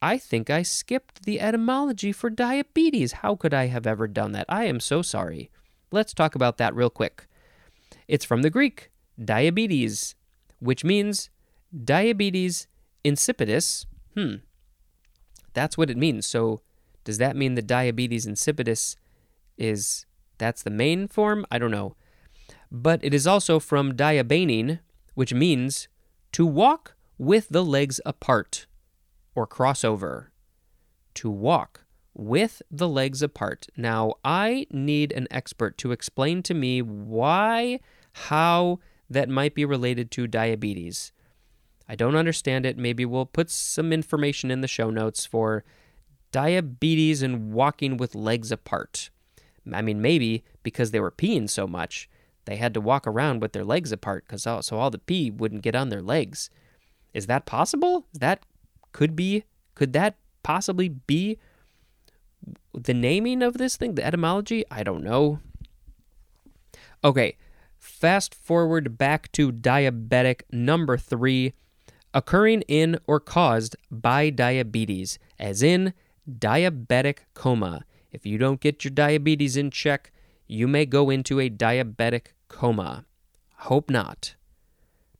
I 0.00 0.18
think 0.18 0.50
I 0.50 0.62
skipped 0.62 1.24
the 1.24 1.40
etymology 1.40 2.12
for 2.12 2.30
diabetes. 2.30 3.12
How 3.12 3.34
could 3.34 3.52
I 3.52 3.66
have 3.66 3.86
ever 3.86 4.06
done 4.06 4.32
that? 4.32 4.46
I 4.48 4.64
am 4.64 4.78
so 4.78 5.02
sorry. 5.02 5.50
Let's 5.90 6.14
talk 6.14 6.34
about 6.34 6.58
that 6.58 6.74
real 6.74 6.90
quick. 6.90 7.26
It's 8.06 8.24
from 8.24 8.42
the 8.42 8.50
Greek, 8.50 8.90
diabetes, 9.22 10.14
which 10.60 10.84
means 10.84 11.30
diabetes 11.84 12.68
insipidus. 13.04 13.86
Hmm. 14.14 14.36
That's 15.54 15.76
what 15.76 15.90
it 15.90 15.96
means. 15.96 16.26
So, 16.26 16.60
does 17.04 17.18
that 17.18 17.36
mean 17.36 17.54
the 17.54 17.62
diabetes 17.62 18.26
insipidus 18.26 18.96
is 19.56 20.06
that's 20.38 20.62
the 20.62 20.70
main 20.70 21.08
form? 21.08 21.46
I 21.50 21.58
don't 21.58 21.70
know. 21.70 21.96
But 22.70 23.02
it 23.02 23.14
is 23.14 23.26
also 23.26 23.58
from 23.58 23.94
diabainein, 23.94 24.80
which 25.14 25.32
means 25.32 25.88
to 26.32 26.46
walk 26.46 26.94
with 27.18 27.48
the 27.48 27.64
legs 27.64 28.00
apart 28.04 28.66
or 29.34 29.46
crossover. 29.46 30.26
To 31.14 31.30
walk 31.30 31.84
with 32.14 32.62
the 32.70 32.88
legs 32.88 33.22
apart. 33.22 33.66
Now, 33.76 34.14
I 34.24 34.66
need 34.70 35.12
an 35.12 35.28
expert 35.30 35.78
to 35.78 35.92
explain 35.92 36.42
to 36.44 36.54
me 36.54 36.82
why, 36.82 37.80
how 38.12 38.80
that 39.08 39.28
might 39.28 39.54
be 39.54 39.64
related 39.64 40.10
to 40.12 40.26
diabetes. 40.26 41.12
I 41.88 41.94
don't 41.94 42.16
understand 42.16 42.66
it. 42.66 42.76
Maybe 42.76 43.04
we'll 43.04 43.26
put 43.26 43.50
some 43.50 43.92
information 43.92 44.50
in 44.50 44.60
the 44.60 44.68
show 44.68 44.90
notes 44.90 45.24
for 45.24 45.64
diabetes 46.32 47.22
and 47.22 47.52
walking 47.52 47.96
with 47.96 48.14
legs 48.14 48.50
apart. 48.50 49.10
I 49.72 49.82
mean, 49.82 50.00
maybe 50.00 50.44
because 50.62 50.90
they 50.90 51.00
were 51.00 51.10
peeing 51.10 51.48
so 51.48 51.66
much, 51.66 52.08
they 52.46 52.56
had 52.56 52.72
to 52.74 52.80
walk 52.80 53.06
around 53.06 53.42
with 53.42 53.52
their 53.52 53.64
legs 53.64 53.92
apart 53.92 54.24
because 54.26 54.42
so 54.42 54.78
all 54.78 54.90
the 54.90 54.98
pee 54.98 55.30
wouldn't 55.30 55.62
get 55.62 55.74
on 55.74 55.90
their 55.90 56.02
legs. 56.02 56.48
Is 57.12 57.26
that 57.26 57.46
possible? 57.46 58.06
That 58.14 58.44
could 58.92 59.14
be. 59.14 59.44
Could 59.74 59.92
that 59.92 60.16
possibly 60.42 60.88
be 60.88 61.38
the 62.72 62.94
naming 62.94 63.42
of 63.42 63.58
this 63.58 63.76
thing? 63.76 63.94
The 63.94 64.06
etymology? 64.06 64.64
I 64.70 64.82
don't 64.82 65.02
know. 65.04 65.40
Okay, 67.04 67.36
fast 67.78 68.34
forward 68.34 68.96
back 68.96 69.30
to 69.32 69.52
diabetic 69.52 70.42
number 70.50 70.96
three, 70.96 71.52
occurring 72.14 72.62
in 72.62 72.98
or 73.06 73.20
caused 73.20 73.76
by 73.90 74.30
diabetes, 74.30 75.18
as 75.38 75.62
in 75.62 75.94
diabetic 76.30 77.18
coma. 77.34 77.84
If 78.12 78.24
you 78.24 78.38
don't 78.38 78.60
get 78.60 78.84
your 78.84 78.92
diabetes 78.92 79.56
in 79.56 79.70
check, 79.70 80.12
you 80.46 80.68
may 80.68 80.86
go 80.86 81.10
into 81.10 81.40
a 81.40 81.50
diabetic 81.50 82.28
coma. 82.48 83.04
Hope 83.58 83.90
not. 83.90 84.34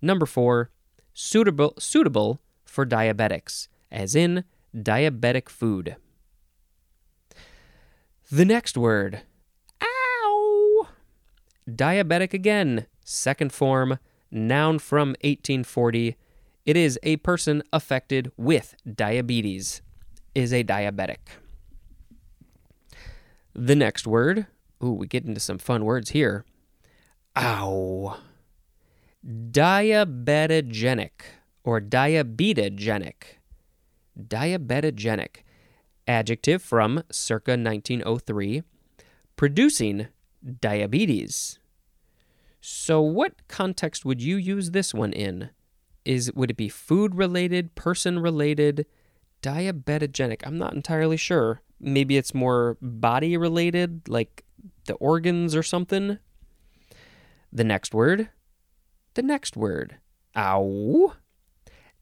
Number 0.01 0.27
four, 0.27 0.71
suitable 1.15 1.75
suitable 1.79 2.41
for 2.65 2.85
diabetics, 2.85 3.69
as 3.91 4.15
in 4.15 4.45
diabetic 4.75 5.49
food. 5.49 5.97
The 8.31 8.45
next 8.45 8.77
word, 8.77 9.23
ow. 9.83 10.89
Diabetic 11.69 12.33
again, 12.33 12.87
second 13.05 13.53
form, 13.53 13.99
noun 14.31 14.79
from 14.79 15.11
1840. 15.23 16.17
It 16.65 16.77
is 16.77 16.99
a 17.03 17.17
person 17.19 17.62
affected 17.73 18.33
with 18.37 18.75
diabetes, 18.93 19.81
is 20.35 20.53
a 20.53 20.65
diabetic. 20.65 21.19
The 23.55 23.77
next 23.77 24.07
word, 24.07 24.47
ooh, 24.85 24.93
we 24.93 25.07
get 25.07 25.25
into 25.25 25.41
some 25.41 25.59
fun 25.59 25.85
words 25.85 26.11
here. 26.11 26.45
Ow. 27.37 28.16
Diabetogenic 29.25 31.11
or 31.64 31.81
diabetogenic. 31.81 33.14
Diabetogenic. 34.18 35.29
Adjective 36.09 36.62
from 36.62 37.03
circa 37.11 37.53
1903, 37.53 38.62
producing 39.35 40.07
diabetes. 40.61 41.59
So, 42.61 43.01
what 43.01 43.46
context 43.49 44.05
would 44.05 44.22
you 44.22 44.37
use 44.37 44.70
this 44.70 44.94
one 44.94 45.12
in? 45.12 45.51
Is 46.05 46.33
would 46.35 46.53
it 46.53 46.57
be 46.57 46.68
food 46.68 47.16
related, 47.16 47.75
person 47.75 48.20
related, 48.20 48.87
diabetogenic? 49.42 50.42
I'm 50.44 50.57
not 50.57 50.75
entirely 50.75 51.16
sure. 51.16 51.61
Maybe 51.81 52.16
it's 52.16 52.33
more 52.33 52.79
body 52.81 53.37
related, 53.37 54.09
like 54.09 54.44
the 54.87 54.94
organs 54.94 55.55
or 55.57 55.64
something. 55.64 56.18
The 57.57 57.64
next 57.64 57.95
word. 57.95 58.29
The 59.14 59.23
next 59.23 59.57
word. 59.57 59.97
Ow. 60.37 61.14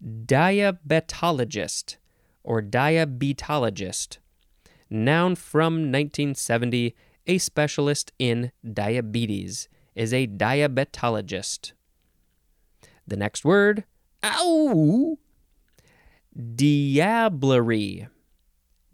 Diabetologist 0.04 1.96
or 2.42 2.60
diabetologist. 2.60 4.18
Noun 4.90 5.36
from 5.36 5.92
1970, 5.92 6.96
a 7.28 7.38
specialist 7.38 8.10
in 8.18 8.50
diabetes, 8.68 9.68
is 9.94 10.12
a 10.12 10.26
diabetologist. 10.26 11.70
The 13.06 13.16
next 13.16 13.44
word, 13.44 13.84
ow, 14.24 15.18
diablerie. 16.36 18.08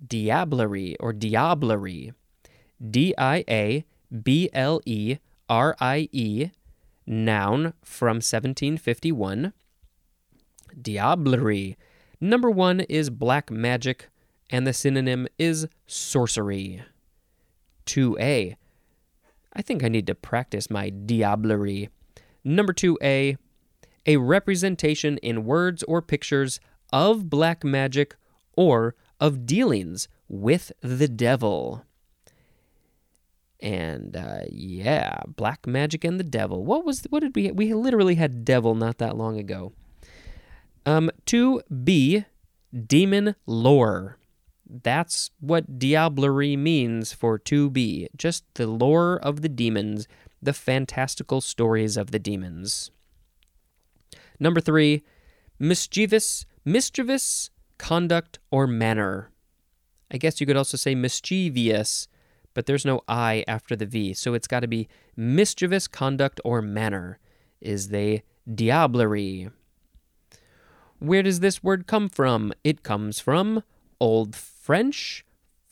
Diablerie 0.06 0.96
or 1.00 1.14
diablerie. 1.14 2.12
D 2.90 3.14
I 3.16 3.44
A 3.48 3.86
B 4.22 4.50
L 4.52 4.82
E 4.84 5.16
R 5.50 5.76
I 5.80 6.08
E, 6.12 6.50
noun 7.06 7.74
from 7.82 8.16
1751. 8.18 9.52
Diablerie 10.80 11.76
Number 12.20 12.50
one 12.50 12.80
is 12.80 13.10
black 13.10 13.50
magic, 13.50 14.08
and 14.48 14.66
the 14.66 14.72
synonym 14.72 15.26
is 15.38 15.66
sorcery. 15.86 16.82
2a. 17.86 18.54
I 19.52 19.62
think 19.62 19.82
I 19.82 19.88
need 19.88 20.06
to 20.06 20.14
practice 20.14 20.70
my 20.70 20.90
diablerie. 20.90 21.88
Number 22.44 22.72
2a. 22.72 23.36
A 24.06 24.16
representation 24.18 25.18
in 25.18 25.44
words 25.44 25.82
or 25.84 26.00
pictures 26.00 26.60
of 26.92 27.28
black 27.28 27.64
magic 27.64 28.16
or 28.56 28.94
of 29.18 29.46
dealings 29.46 30.08
with 30.28 30.70
the 30.80 31.08
devil. 31.08 31.84
And 33.62 34.16
uh, 34.16 34.40
yeah, 34.50 35.20
black 35.26 35.66
magic 35.66 36.04
and 36.04 36.18
the 36.18 36.24
devil. 36.24 36.64
What 36.64 36.84
was 36.84 37.04
what 37.10 37.20
did 37.20 37.36
we 37.36 37.50
we 37.50 37.74
literally 37.74 38.14
had 38.14 38.44
devil 38.44 38.74
not 38.74 38.98
that 38.98 39.16
long 39.16 39.38
ago. 39.38 39.72
Um, 40.86 41.10
2b, 41.26 42.24
demon 42.86 43.34
lore. 43.46 44.16
That's 44.66 45.30
what 45.40 45.78
diablerie 45.78 46.56
means 46.56 47.12
for 47.12 47.38
to 47.38 47.68
be, 47.70 48.08
just 48.16 48.44
the 48.54 48.66
lore 48.66 49.18
of 49.18 49.42
the 49.42 49.48
demons, 49.48 50.06
the 50.40 50.52
fantastical 50.52 51.40
stories 51.40 51.96
of 51.96 52.12
the 52.12 52.18
demons. 52.18 52.90
Number 54.38 54.60
3, 54.60 55.02
mischievous, 55.58 56.46
mischievous 56.64 57.50
conduct 57.78 58.38
or 58.50 58.66
manner. 58.66 59.30
I 60.10 60.18
guess 60.18 60.40
you 60.40 60.46
could 60.46 60.56
also 60.56 60.76
say 60.76 60.94
mischievous, 60.94 62.08
but 62.54 62.66
there's 62.66 62.84
no 62.84 63.02
I 63.08 63.44
after 63.46 63.76
the 63.76 63.86
V, 63.86 64.14
so 64.14 64.34
it's 64.34 64.46
got 64.46 64.60
to 64.60 64.68
be 64.68 64.88
mischievous 65.16 65.88
conduct 65.88 66.40
or 66.44 66.62
manner 66.62 67.18
is 67.60 67.88
the 67.88 68.22
diablerie. 68.48 69.52
Where 70.98 71.22
does 71.22 71.40
this 71.40 71.62
word 71.62 71.86
come 71.86 72.08
from? 72.08 72.52
It 72.62 72.82
comes 72.82 73.20
from 73.20 73.62
Old 74.00 74.36
French, 74.36 75.24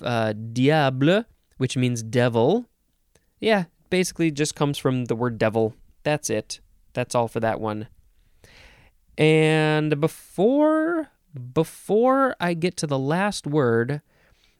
uh, 0.03 0.33
diable, 0.33 1.25
which 1.59 1.77
means 1.77 2.03
devil. 2.03 2.69
Yeah, 3.41 3.64
basically 3.91 4.31
just 4.31 4.55
comes 4.55 4.79
from 4.79 5.07
the 5.07 5.17
word 5.17 5.38
devil. 5.38 5.75
That's 6.03 6.31
it. 6.31 6.61
That's 6.95 7.14
all 7.14 7.29
for 7.29 7.41
that 7.41 7.61
one. 7.61 7.88
And 9.17 10.01
before 10.01 11.11
before 11.53 12.35
I 12.41 12.55
get 12.55 12.77
to 12.79 12.87
the 12.87 12.99
last 12.99 13.47
word, 13.47 14.01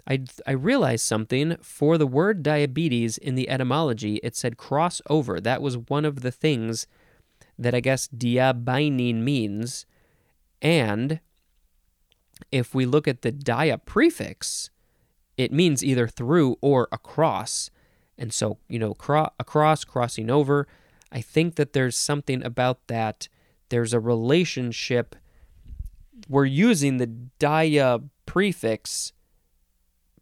I, 0.09 0.25
I 0.47 0.53
realized 0.53 1.05
something. 1.05 1.57
For 1.61 1.99
the 1.99 2.07
word 2.07 2.43
diabetes 2.43 3.19
in 3.19 3.35
the 3.35 3.49
etymology, 3.49 4.17
it 4.23 4.35
said 4.35 4.57
cross 4.57 5.03
over. 5.09 5.41
That 5.41 5.61
was 5.61 5.77
one 5.77 6.05
of 6.05 6.23
the 6.23 6.33
things 6.33 6.87
that 7.59 7.75
I 7.75 7.81
guess 7.81 8.09
diabainein 8.09 9.17
means. 9.17 9.85
And 10.63 11.21
if 12.51 12.75
we 12.75 12.87
look 12.87 13.07
at 13.07 13.23
the 13.23 13.33
dia 13.33 13.79
prefix, 13.79 14.71
it 15.37 15.53
means 15.53 15.85
either 15.85 16.09
through 16.09 16.57
or 16.61 16.89
across. 16.91 17.71
And 18.17 18.33
so, 18.33 18.59
you 18.69 18.79
know, 18.79 18.95
cro- 18.95 19.31
across, 19.39 19.85
crossing 19.85 20.31
over. 20.31 20.67
I 21.13 21.21
think 21.21 21.57
that 21.57 21.73
there's 21.73 21.97
something 21.97 22.43
about 22.45 22.87
that. 22.89 23.29
There's 23.69 23.93
a 23.93 24.01
relationship. 24.01 25.15
We're 26.29 26.47
using 26.47 26.97
the 26.97 27.07
dia 27.07 28.01
prefix, 28.27 29.13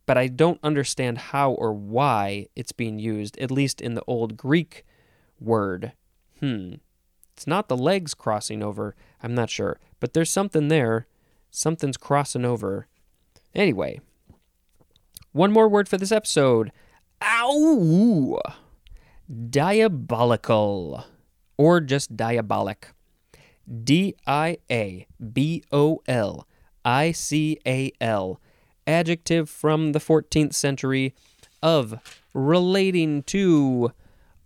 but 0.07 0.17
I 0.17 0.29
don't 0.29 0.61
understand 0.63 1.19
how 1.19 1.53
or 1.53 1.73
why 1.73 2.47
it's 2.55 2.73
being 2.73 2.99
used, 2.99 3.37
at 3.39 3.51
least 3.51 3.81
in 3.81 3.95
the 3.95 4.05
old 4.07 4.37
Greek 4.37 4.85
word. 5.41 5.93
Hmm. 6.41 6.75
It's 7.35 7.47
not 7.47 7.69
the 7.69 7.77
legs 7.77 8.15
crossing 8.15 8.63
over. 8.63 8.95
I'm 9.23 9.35
not 9.35 9.51
sure. 9.51 9.79
But 10.01 10.15
there's 10.15 10.31
something 10.31 10.69
there. 10.69 11.07
Something's 11.51 11.97
crossing 11.99 12.45
over. 12.45 12.87
Anyway, 13.55 14.01
one 15.33 15.53
more 15.53 15.69
word 15.69 15.89
for 15.89 15.99
this 15.99 16.13
episode. 16.13 16.73
Ow! 17.23 18.41
Diabolical. 19.51 21.05
Or 21.59 21.81
just 21.81 22.17
diabolic. 22.17 22.89
D 23.85 24.15
I 24.27 24.59
A 24.71 25.07
B 25.33 25.63
O 25.73 26.01
L 26.07 26.47
I 26.85 27.13
C 27.13 27.59
A 27.67 27.93
L. 28.01 28.41
Adjective 28.87 29.51
from 29.51 29.93
the 29.93 29.99
14th 29.99 30.55
century 30.55 31.15
of 31.63 31.99
relating 32.33 33.23
to 33.25 33.93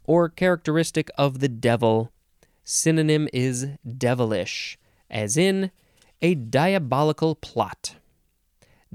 or 0.04 0.28
characteristic 0.28 1.10
of 1.16 1.40
the 1.40 1.48
devil. 1.48 2.10
Synonym 2.64 3.28
is 3.32 3.68
devilish, 3.98 4.78
as 5.10 5.36
in 5.36 5.70
a 6.22 6.34
diabolical 6.34 7.34
plot. 7.34 7.96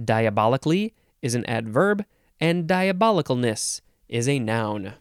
Diabolically 0.02 0.94
is 1.22 1.36
an 1.36 1.46
adverb, 1.46 2.06
and 2.40 2.68
diabolicalness 2.68 3.82
is 4.10 4.28
a 4.28 4.40
noun. 4.40 4.94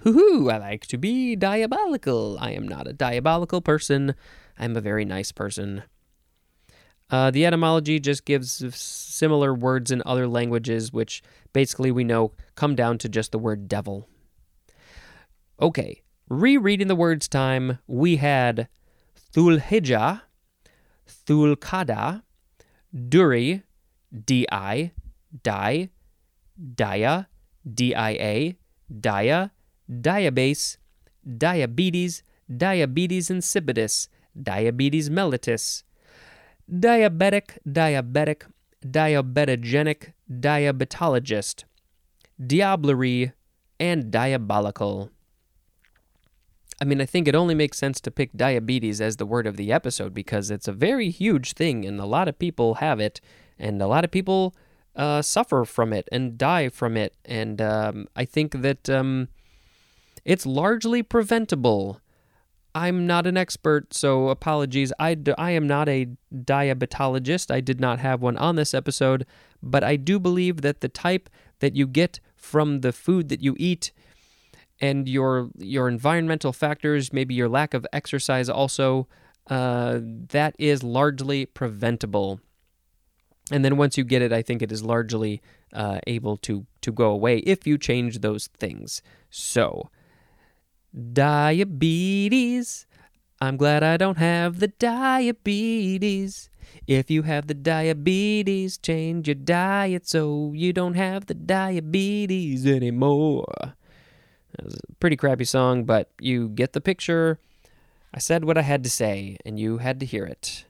Hoo 0.00 0.50
I 0.50 0.58
like 0.58 0.86
to 0.88 0.98
be 0.98 1.36
diabolical. 1.36 2.36
I 2.40 2.50
am 2.50 2.66
not 2.66 2.86
a 2.86 2.92
diabolical 2.92 3.60
person. 3.60 4.14
I'm 4.58 4.76
a 4.76 4.80
very 4.80 5.04
nice 5.04 5.32
person. 5.32 5.84
Uh, 7.12 7.30
the 7.30 7.44
etymology 7.44 8.00
just 8.00 8.24
gives 8.24 8.64
similar 8.74 9.52
words 9.52 9.90
in 9.90 10.02
other 10.06 10.26
languages, 10.26 10.94
which 10.94 11.22
basically 11.52 11.92
we 11.92 12.02
know 12.02 12.32
come 12.54 12.74
down 12.74 12.96
to 12.96 13.08
just 13.08 13.32
the 13.32 13.38
word 13.38 13.68
devil. 13.68 14.08
Okay, 15.60 16.02
rereading 16.30 16.88
the 16.88 16.96
words 16.96 17.28
time, 17.28 17.78
we 17.86 18.16
had 18.16 18.66
Thulhijah, 19.34 20.22
Thulkada, 21.06 22.22
Dhurrie, 22.94 23.62
D-I, 24.24 24.92
Di, 25.42 25.90
Dia, 26.74 27.28
D-I-A, 27.74 28.56
Dia, 29.00 29.52
diabase, 30.00 30.78
diabetes, 31.36 32.22
diabetes 32.56 33.28
insipidus, 33.28 34.08
diabetes 34.40 35.10
mellitus, 35.10 35.82
diabetic, 36.72 37.58
diabetic, 37.68 38.42
diabetogenic, 38.84 40.12
diabetologist, 40.30 41.64
diablerie, 42.40 43.32
and 43.78 44.10
diabolical. 44.10 45.10
I 46.80 46.84
mean, 46.84 47.00
I 47.00 47.06
think 47.06 47.28
it 47.28 47.34
only 47.34 47.54
makes 47.54 47.78
sense 47.78 48.00
to 48.00 48.10
pick 48.10 48.32
diabetes 48.32 49.00
as 49.00 49.16
the 49.16 49.26
word 49.26 49.46
of 49.46 49.56
the 49.56 49.70
episode 49.70 50.12
because 50.12 50.50
it's 50.50 50.66
a 50.66 50.72
very 50.72 51.10
huge 51.10 51.52
thing 51.52 51.84
and 51.84 52.00
a 52.00 52.06
lot 52.06 52.26
of 52.26 52.38
people 52.38 52.74
have 52.74 52.98
it 52.98 53.20
and 53.58 53.80
a 53.80 53.86
lot 53.86 54.04
of 54.04 54.10
people 54.10 54.54
uh, 54.96 55.22
suffer 55.22 55.64
from 55.64 55.92
it 55.92 56.08
and 56.10 56.36
die 56.36 56.68
from 56.68 56.96
it. 56.96 57.14
And 57.24 57.62
um, 57.62 58.08
I 58.16 58.24
think 58.24 58.62
that 58.62 58.90
um, 58.90 59.28
it's 60.24 60.44
largely 60.44 61.02
preventable. 61.02 62.00
I'm 62.74 63.06
not 63.06 63.26
an 63.26 63.36
expert, 63.36 63.92
so 63.92 64.28
apologies. 64.28 64.92
I, 64.98 65.16
I 65.36 65.50
am 65.50 65.66
not 65.66 65.88
a 65.88 66.08
diabetologist. 66.34 67.50
I 67.50 67.60
did 67.60 67.80
not 67.80 67.98
have 67.98 68.22
one 68.22 68.36
on 68.38 68.56
this 68.56 68.72
episode, 68.72 69.26
but 69.62 69.84
I 69.84 69.96
do 69.96 70.18
believe 70.18 70.62
that 70.62 70.80
the 70.80 70.88
type 70.88 71.28
that 71.60 71.76
you 71.76 71.86
get 71.86 72.20
from 72.34 72.80
the 72.80 72.92
food 72.92 73.28
that 73.28 73.42
you 73.42 73.54
eat 73.58 73.92
and 74.80 75.08
your 75.08 75.50
your 75.58 75.88
environmental 75.88 76.52
factors, 76.52 77.12
maybe 77.12 77.34
your 77.34 77.48
lack 77.48 77.74
of 77.74 77.86
exercise 77.92 78.48
also, 78.48 79.06
uh, 79.48 80.00
that 80.02 80.56
is 80.58 80.82
largely 80.82 81.46
preventable. 81.46 82.40
And 83.50 83.64
then 83.64 83.76
once 83.76 83.98
you 83.98 84.04
get 84.04 84.22
it, 84.22 84.32
I 84.32 84.40
think 84.40 84.62
it 84.62 84.72
is 84.72 84.82
largely 84.82 85.42
uh, 85.72 86.00
able 86.06 86.36
to 86.38 86.66
to 86.80 86.92
go 86.92 87.10
away 87.10 87.38
if 87.38 87.66
you 87.66 87.76
change 87.76 88.20
those 88.20 88.48
things. 88.58 89.02
So, 89.30 89.90
diabetes. 90.94 92.86
I'm 93.40 93.56
glad 93.56 93.82
I 93.82 93.96
don't 93.96 94.18
have 94.18 94.60
the 94.60 94.68
diabetes. 94.68 96.48
If 96.86 97.10
you 97.10 97.22
have 97.22 97.46
the 97.46 97.54
diabetes, 97.54 98.78
change 98.78 99.28
your 99.28 99.34
diet 99.34 100.06
so 100.06 100.52
you 100.54 100.72
don't 100.72 100.94
have 100.94 101.26
the 101.26 101.34
diabetes 101.34 102.66
anymore. 102.66 103.74
It 104.58 104.64
was 104.64 104.74
a 104.74 104.94
pretty 105.00 105.16
crappy 105.16 105.44
song, 105.44 105.84
but 105.84 106.10
you 106.20 106.48
get 106.48 106.72
the 106.72 106.80
picture. 106.80 107.38
I 108.14 108.18
said 108.18 108.44
what 108.44 108.58
I 108.58 108.62
had 108.62 108.84
to 108.84 108.90
say, 108.90 109.38
and 109.44 109.58
you 109.58 109.78
had 109.78 109.98
to 110.00 110.06
hear 110.06 110.24
it. 110.24 110.66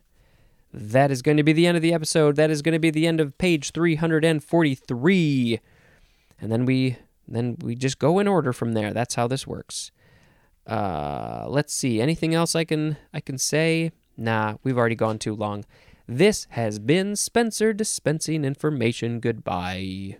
That 0.72 1.10
is 1.10 1.20
going 1.20 1.36
to 1.36 1.42
be 1.42 1.52
the 1.52 1.66
end 1.66 1.76
of 1.76 1.82
the 1.82 1.92
episode. 1.92 2.36
That 2.36 2.50
is 2.50 2.62
going 2.62 2.72
to 2.72 2.78
be 2.78 2.90
the 2.90 3.06
end 3.06 3.20
of 3.20 3.36
page 3.36 3.72
343. 3.72 5.60
And 6.40 6.50
then 6.50 6.64
we 6.64 6.96
then 7.28 7.56
we 7.60 7.74
just 7.74 7.98
go 7.98 8.18
in 8.18 8.26
order 8.26 8.52
from 8.52 8.72
there. 8.72 8.92
That's 8.92 9.14
how 9.14 9.26
this 9.26 9.46
works. 9.46 9.90
Uh, 10.66 11.46
let's 11.48 11.74
see. 11.74 12.00
Anything 12.00 12.34
else 12.34 12.54
I 12.54 12.64
can 12.64 12.96
I 13.12 13.20
can 13.20 13.38
say? 13.38 13.92
Nah, 14.16 14.56
we've 14.62 14.78
already 14.78 14.94
gone 14.94 15.18
too 15.18 15.34
long. 15.34 15.64
This 16.06 16.46
has 16.50 16.78
been 16.78 17.16
Spencer 17.16 17.72
dispensing 17.72 18.44
information. 18.44 19.20
Goodbye. 19.20 20.18